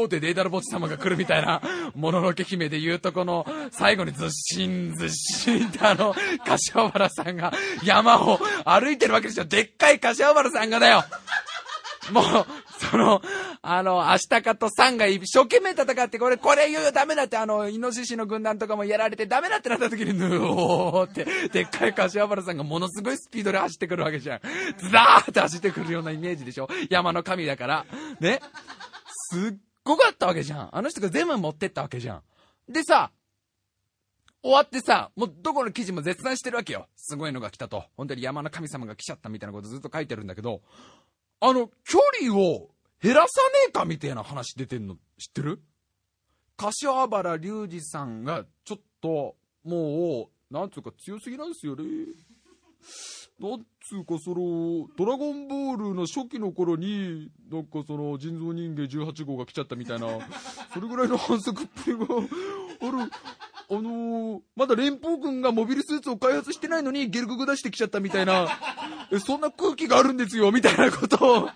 [0.04, 1.62] ーってデータルボッチ様が来るみたいな、
[1.96, 6.14] もののけ姫で言うとこの、最後にずっしんずっしんってあの、
[6.46, 9.46] 柏原さんが山を歩いてるわけですよ。
[9.46, 11.06] でっかい柏原さんがだよ
[12.12, 12.26] もう、
[12.90, 13.22] その、
[13.62, 24.40] あの、アシタカとサンが一生懸命戦って、これ、これ言うよダメだって、あの、イノシシの軍団とかもやられてダメだってなった時に、ぬおーって、でっかい柏原さんがものすごいスピードで走ってくるわけじゃん。
[24.78, 26.68] ズダーって走ってくるようなイメージでしょ？
[26.90, 27.86] 山の神だから。
[28.20, 28.42] ね？
[29.32, 30.70] すっごかったわけじゃん。
[30.72, 32.22] あの人が全部持ってったわけじゃん。
[32.70, 33.12] でさ、
[34.44, 36.88] 終わってさ、もうどこの記事も絶賛してるわけよ。
[36.96, 37.86] すごいのが来たと。
[37.98, 40.62] 本当に山の神様が来ちゃったみたいなことずっと書いてるんだけど、
[41.40, 42.70] あの、距離を
[43.02, 45.62] 減らさねえかみたいな話出てんの知ってる？
[46.58, 51.84] 柏原隆二さんがちょっともうなんつうか強すぎなんですよね。
[53.40, 60.08] なんつうかそのドラゴンボールの初期の頃になんかその人造人間18号が来ちゃったみたいな
[60.74, 62.10] それぐらいの反則っぷりがあ
[63.06, 63.12] る。
[63.70, 68.48] あのー、まだ連邦軍がモビルスーツを開発してないのにゲルググ出してきちゃったみたいな、
[69.26, 71.50] そんな空気があるんですよ、みたいなことを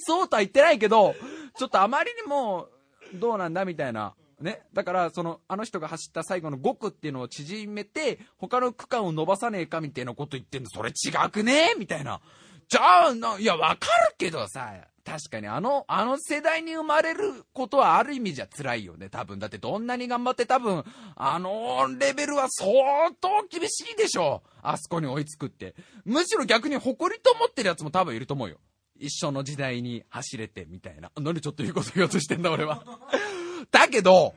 [0.00, 1.14] そうとは言ってないけど、
[1.56, 2.68] ちょっとあまりにも、
[3.14, 4.14] どうなんだみたいな。
[4.40, 4.62] ね。
[4.72, 12.20] だから、その、あの人が走った最後の5区っていうのを縮めて、他の区間を伸ばさねえかみたいなこと言ってんの、それ違くねみたいな。
[12.68, 14.72] じゃあ、な、いや、わかるけどさ、
[15.08, 19.38] 確かにあの、あの世代に生まれることはある意味じゃ辛いよね、多分。
[19.38, 20.84] だってどんなに頑張って多分、
[21.16, 22.70] あのレベルは相
[23.18, 24.42] 当厳しいでしょ。
[24.60, 25.74] あそこに追いつくって。
[26.04, 28.58] むしろ逆に誇りと思ってるやつも多分いると思うよ。
[28.98, 31.10] 一緒の時代に走れてみたいな。
[31.18, 32.84] 何ちょっといいこと言おうとしてんだ俺は。
[33.70, 34.34] だけど、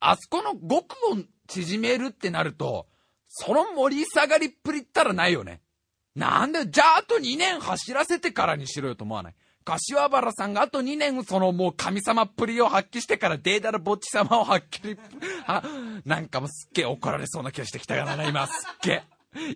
[0.00, 2.88] あそこの5区を縮めるってなると、
[3.28, 5.60] その盛り下がりっぷりったらないよね。
[6.14, 9.34] なんで、じゃああと2年走らせてからにしろよと思わない？
[9.64, 14.98] 柏原さんがあと2年そのもう神様っぷりを発揮してからデータのぼっち様をはっきり、
[15.46, 15.62] あ、
[16.04, 18.46] なんかもうすっげえ怒られそうな気がしてきたからな、今。
[18.46, 19.02] すっげえ。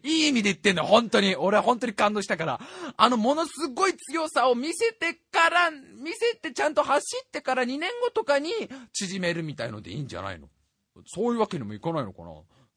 [0.02, 1.36] いい意味で言ってんの、本当に。
[1.36, 2.60] 俺は本当に感動したから。
[2.96, 8.50] あの、ものすごい強さを見せてから、見せてちゃんと走ってから2年後とかに
[8.92, 10.48] 縮めるみたいのでいいんじゃないの？
[11.06, 12.30] そういうわけにもいかないのかな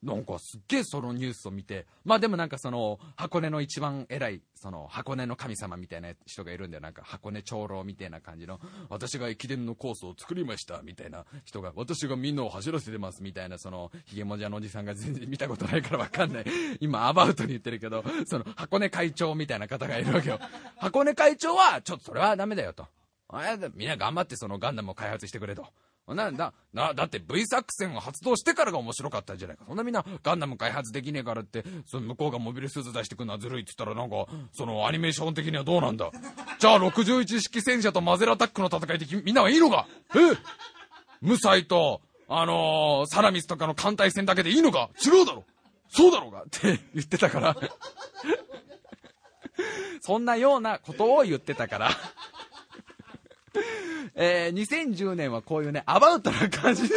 [0.04, 6.82] なんかすっげえそのニュースを見て、まあでもなんかその、箱根の一番偉い、その、箱根の神様みたいな人がいるんだよ。
[6.82, 16.46] なんか箱根長老みたいな感じの、私が駅伝のコースを作りました、みたいな人が、私がみんなを走らせてます、みたいな、その、ヒゲモジャのおじさんが全然見たことないからわかんない。
[16.82, 20.40] 今、アバウトに言ってるけど、その、箱根会長みたいな方がいるわけよ。
[20.78, 22.88] 箱根会長は、ちょっとそれはダメだよと。
[23.76, 25.68] みんな頑張ってそのガンダムを開発してくれと。
[26.16, 29.66] な、だ、な、だって V 作戦を発動してからが面白かったんじゃないか。
[29.68, 36.10] そんなみんなガンダム開発できねえからって、その向こうがモビルスーツ出してくるのはずるいって言ったらなんか、そのアニメーション的にはどうなんだ。
[36.60, 39.88] じゃあ61式戦車とマゼラタックの戦いでみんなはいいのか？
[40.16, 40.20] え？
[41.22, 44.90] 無才と、あのー、サラミスとかの艦隊戦だけでいいのか？
[45.06, 45.44] 違うだろ。
[45.90, 47.56] そうだろうがって言ってたから。
[50.02, 51.90] そんなようなことを言ってたから。
[54.16, 56.96] えー、2010年はこういうね、アバウトな感じで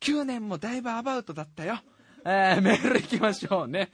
[0.00, 1.80] 9年もだいぶアバウトだったよ。
[2.24, 3.92] えー、メール行きましょうね。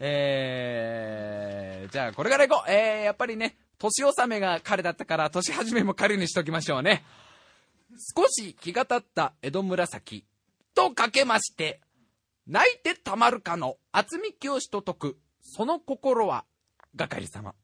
[0.00, 2.70] えー、じゃあこれから行こう。
[2.70, 7.04] えー、やっぱりね、年納めが彼だったから、年始めも彼にしときましょうね。
[8.16, 10.24] 少し日が経った江戸紫
[10.74, 11.80] とかけまして、
[12.46, 16.44] 泣いてたまるかの厚み教師と解く、その心は、
[16.96, 17.54] 係様。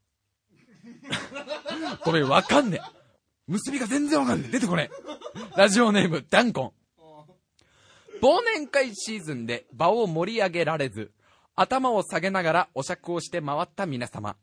[2.05, 3.04] ごめん、わかんねえ。
[3.47, 4.51] 結びが全然わかんない。
[4.51, 5.59] 出てこねえ。
[5.59, 6.73] ラジオネーム、ダンコン。
[8.23, 11.13] 忘年会シーズンで場を盛り上げられず、
[11.55, 14.37] 頭を下げながらお酌をして回った皆様。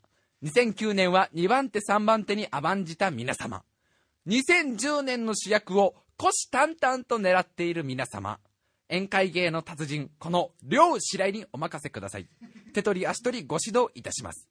[0.44, 3.64] 2009年は2番手3番手に甘んじた皆様。
[4.28, 8.40] 2010年の主役を虎視眈々と狙っている皆様。
[8.88, 12.28] 宴会芸の達人、この両白井にお任せください。
[12.74, 14.48] 手取り足取りご指導いたします。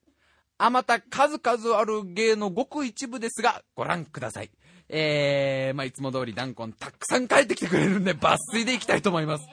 [0.62, 4.50] あまた数々ある芸のごく一部ですが、ご覧ください。
[4.90, 9.46] えー、まあ、いつも通りダンコンたくさん帰ってきてくれるんで、抜粋でいきたいと思います。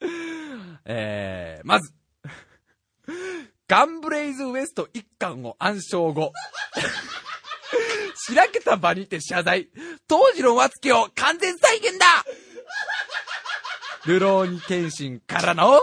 [0.84, 1.94] えー、まず、
[3.68, 6.32] ガンブレイズウエスト一巻を暗唱後、
[8.16, 9.68] しらけた場にて謝罪。
[10.08, 12.24] 当時の和月を完全再現だ
[14.06, 15.80] ルローニケンシンからの、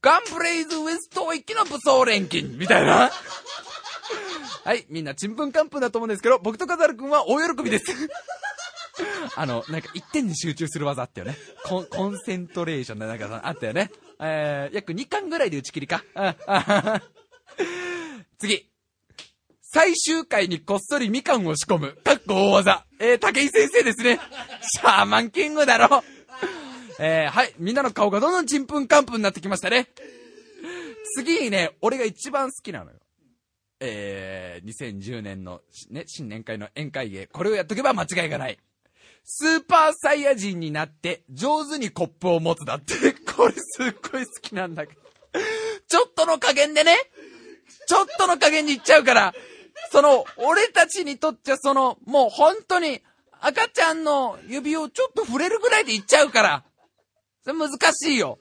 [0.00, 3.10] ガンブレイズウエスト行きの武装錬金みたいな。
[4.64, 7.84] はい、みんなちんぷんかんぷんだと思うんですけど、僕とカザル君は大喜びです。
[9.36, 11.36] あの、なんか一点に集中する技あったよね。
[11.64, 13.90] コン、コンセントレーションでなんかあったよね。
[14.20, 16.02] えー、約2巻ぐらいで打ち切りか。
[18.38, 18.68] 次。
[19.62, 21.92] 最終回にこっそりみかんを仕込む。
[22.02, 22.84] かっこ大技。
[22.98, 24.18] えー、竹井先生ですね。
[24.62, 26.02] シャーマンキングだろ。
[26.98, 27.54] えー、はい。
[27.58, 29.88] みんなの顔がどんどんちんぷんかんぷんになってきましたね。
[31.14, 32.96] 次にね、俺が一番好きなのよ。
[33.80, 37.26] えー、2010年の、ね、新年会の宴会芸。
[37.28, 38.58] これをやっとけば間違いがない。
[39.24, 42.94] スーパーサイヤ人になって上手にコップを持つだって。
[43.32, 45.00] これすっごい好きなんだけど。
[45.86, 46.96] ちょっとの加減でね、
[47.86, 49.34] ちょっとの加減にいっちゃうから、
[49.92, 53.02] その、俺たちにとっちゃその、もう本当に
[53.40, 56.64] 赤ちゃんの指をちょっと触れるぐらいでいっちゃうから、
[57.48, 58.38] それ難しいよ。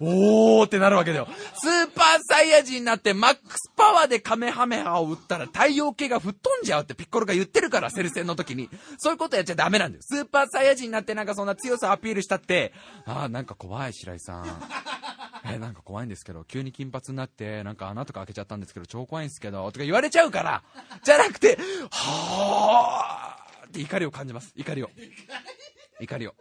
[0.00, 1.28] おーってなるわけだよ。
[1.54, 8.68] スーパーサイヤ人になってマックスパワーでカメハメハを撃ったら太陽系が吹っ飛んじゃうってピッコロが言ってるから、セル戦の時に。
[8.98, 10.02] そういうことやっちゃダメなんだよ。
[10.02, 12.72] スーパーサイヤ人になってなんかそんな強さアピールしたって、
[13.06, 14.62] ああ、なんか怖い、白井さん。
[15.46, 20.62] えなんか怖いんですけど、急に金髪になって、なんか穴とか開けちゃったんですけど、超怖いんですけど、とか言われちゃうから、
[21.02, 21.58] じゃなくて、
[21.90, 24.52] はーって怒りを感じます。
[24.56, 24.90] 怒りを。
[26.00, 26.34] 怒りを。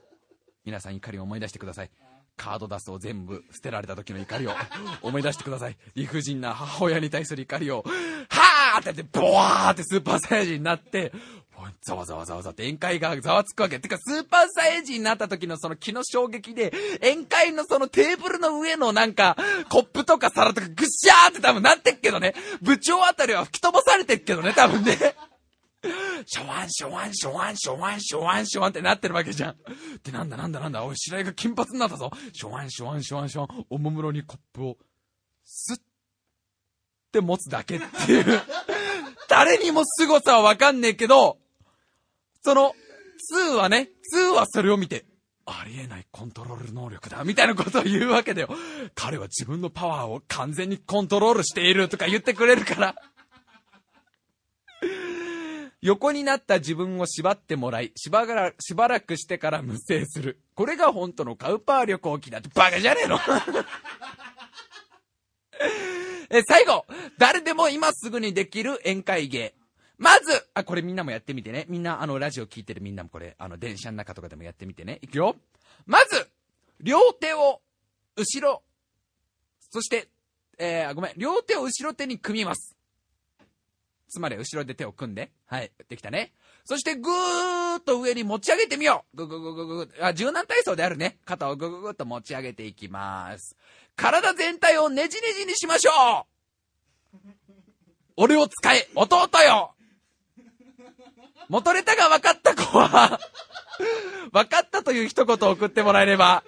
[0.66, 1.91] 皆さん怒りを思い出してください。
[2.36, 4.53] カードダスを全部捨てられた時の怒りを
[5.01, 5.78] 思い出してください。
[5.95, 7.84] 理不尽な母親に対する怒りを、
[8.30, 11.11] はーってやって、ボワーってスーパーサイヤ人になって、
[11.82, 13.80] ざわざわざわざって宴会がざわつくわけ。
[13.80, 19.38] てか、スーパーサイヤ人になった時のその気の衝撃で、宴会のそのテーブルの上のなんか、
[19.70, 22.34] コップとか皿とかぐっしゃーって多分なってっけどね。
[22.61, 25.16] 部長あたりは吹き飛ばされてっけどね、多分ね。
[26.25, 29.55] ショワン、ショワン、ショワン、ショワン、ショワン、ショワンってなってるわけじゃん。
[30.03, 32.11] で、なんだなんだなんだ、おい、白井が金髪になったぞ。
[32.31, 34.77] ショワン、ショワン、ショワン、ショワン、おもむろにコップを、
[35.43, 35.79] スッっ
[37.11, 38.41] て持つだけっていう。
[39.27, 41.38] 誰にも凄さはわかんねえけど、
[42.43, 42.73] その、
[43.34, 45.05] 2はね、2はそれを見て、
[45.45, 48.49] ありえないコントロール能力だ、みたいなことを言うわけだよ。
[48.95, 52.95] 彼は自分のパワーを完全にコントロールしているとか言ってくれるから。
[55.84, 60.39] 横になった自分を縛ってもらい、しばらしばらくしてから無制する。
[60.55, 63.19] これが本当のカウパー旅行記だってバカじゃねえの？
[66.29, 66.86] え、最後
[67.17, 69.53] 誰でも今すぐにできる宴会芸。
[69.97, 71.65] まず、あ、これみんなもやってみてね。
[71.67, 74.99] みんな、あの、ラジオ聞いてるみんなもこれ、あの、電車の中とかでもやってみてね。
[75.01, 75.36] いくよ。
[75.86, 76.29] まず、
[76.79, 77.61] 両手を、
[78.15, 78.63] 後ろ、
[79.69, 80.07] そして、
[80.57, 82.75] えー、ごめん、両手を後ろ手に組みます。
[84.10, 85.32] つまり後ろで手を組んで。
[85.45, 85.72] はい。
[85.89, 86.34] できたね。
[86.66, 89.18] そしてぐーっと上に持ち上げてみよう。
[89.18, 91.18] ぐぐぐぐぐあ、柔軟体操であるね。
[91.26, 93.58] 肩をぐぐぐっと持ち上げていきます。
[93.95, 96.28] 体全体をねじねじにしましょ
[97.14, 97.18] う
[98.18, 99.76] 俺を使え弟よ
[101.49, 103.20] 元ネタが分かった子は
[104.32, 106.43] 分かったという一言を送ってもらえれば、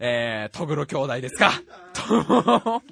[0.00, 1.52] えー、トグロ兄弟ですか？
[1.92, 2.14] と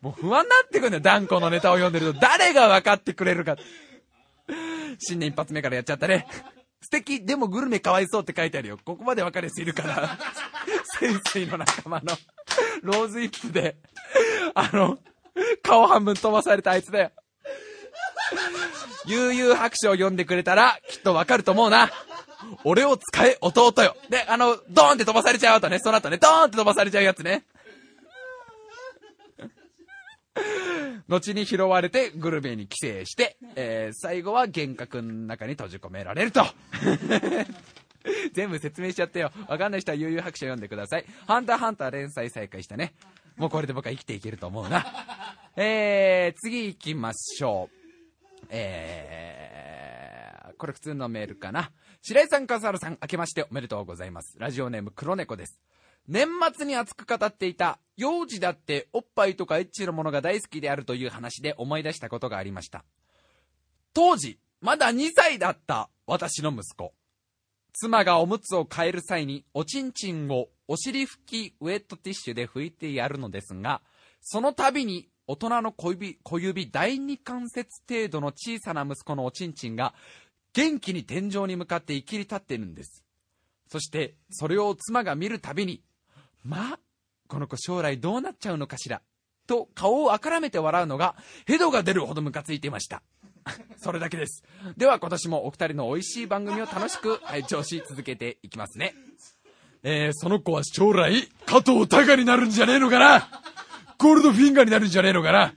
[0.00, 2.20] もう不安になってくんだよ、断固のネタを読んでると。
[2.20, 3.56] 誰が分かってくれるか。
[4.98, 6.26] 新年一発目からやっちゃったね。
[6.82, 8.78] 素敵、でもグルメかわいそうって書いてあるよ。
[8.82, 10.18] ここまで分かる人いるから。
[10.98, 12.16] 先生の仲間の、
[12.82, 13.76] ローズイップで、
[14.54, 14.98] あの、
[15.62, 17.10] 顔半分飛ばされたあいつだよ。
[19.06, 21.90] 悠々白書を読んでくれたら、きっとわかると思うな。
[22.64, 23.96] 俺を使え、弟よ。
[24.08, 27.44] で、あの、ドーンって飛ばされちゃうとね、その後ね、ドーンって飛ばされちゃうやつね。
[31.08, 36.44] 後に拾われてグルメに寄生して、えー、最後は幻覚の中に閉じ込められると。
[38.32, 39.30] 全部説明しちゃってよ。
[39.48, 41.04] わかんない人は悠々白書読んでください。
[41.26, 42.94] ハンターハンター連載再開したね。
[43.36, 44.86] もうこれで僕は生きていけると思うな。
[45.56, 47.76] えー、次行きましょう。
[48.48, 51.70] えー、これ普通のメールかな。
[52.02, 54.34] 白井さん、笠原さん、明けましておめでとうございます。
[54.38, 55.60] ラジオネーム黒猫です。
[56.08, 62.84] 年末に熱く語っていた、幼児だっておっぱいとかエッチのものが大好きであるという話で思い出したことがありました。
[63.92, 66.94] 当時、まだ2歳だった私の息子。
[67.74, 73.82] 妻がおむつを変える際におちんちんをお尻拭きウェットティッシュで拭いてやるのですが、
[74.22, 79.94] その度に大人の小指、小指第二関節程度の小さな息子のおちんちんが
[80.52, 83.04] 元気に天井に向かって生きり立っているんです。
[83.68, 85.82] そして、それを妻が見るたびに、
[86.44, 86.78] まあ、
[87.28, 89.02] この子将来どうなっちゃうのかしら？
[89.46, 93.02] と顔をあからめて笑うのがヘドが出るほどムカついていました。
[93.78, 94.44] それだけです。
[94.76, 98.94] では今年もお二人の美味しい番組を楽しく拝聴し続けていきますね。
[99.82, 103.28] えー、その子は将来、加藤隆になるんじゃねえのかな？
[103.98, 105.54] ゴールドフィンガーになるんじゃねえのかな？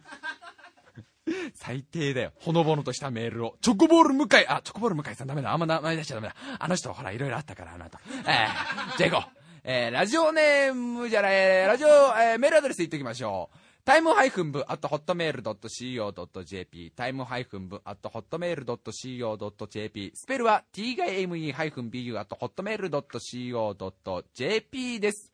[1.55, 2.33] 最低だよ。
[2.35, 3.57] ほのぼのとしたメールを。
[3.61, 5.51] チョコボール向井、あ、チョコボール向井さんダメだ。
[5.51, 6.35] あんま名前出しちゃダメだ。
[6.59, 7.97] あの人ほら、いろいろあったから、あの後。
[8.07, 9.39] えー、 じゃあ行こう。
[9.65, 13.57] えー、ラジオネームじゃない、ラジオ、えー、メールアドレス言っておきましょう。
[13.85, 25.33] タイムハイフン部、あとホットメールドット .co.jp、タイムハイフン部、あとホットメールドット .co.jp、スペルは t-me ハイフン bu、あとホットメールドット .co.jp です。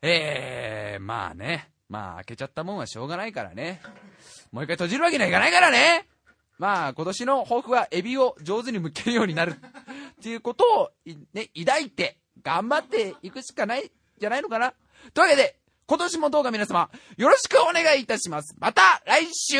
[0.00, 1.73] えー、まあね。
[1.88, 3.80] まあ、開けちゃったもんはしょうがないからね。
[4.52, 6.08] もう一回閉じるわけにはいかないからね。
[6.58, 10.90] まあ、今年の抱負はエビを上手に剥けるようになるっていうことを、
[11.34, 14.74] ね、抱いて、頑張っていくしかない、じゃないのかな。
[15.12, 15.56] というわけで、
[15.86, 18.54] 今年もどうか皆様、よろしくお願いいたします。
[18.58, 19.58] また来週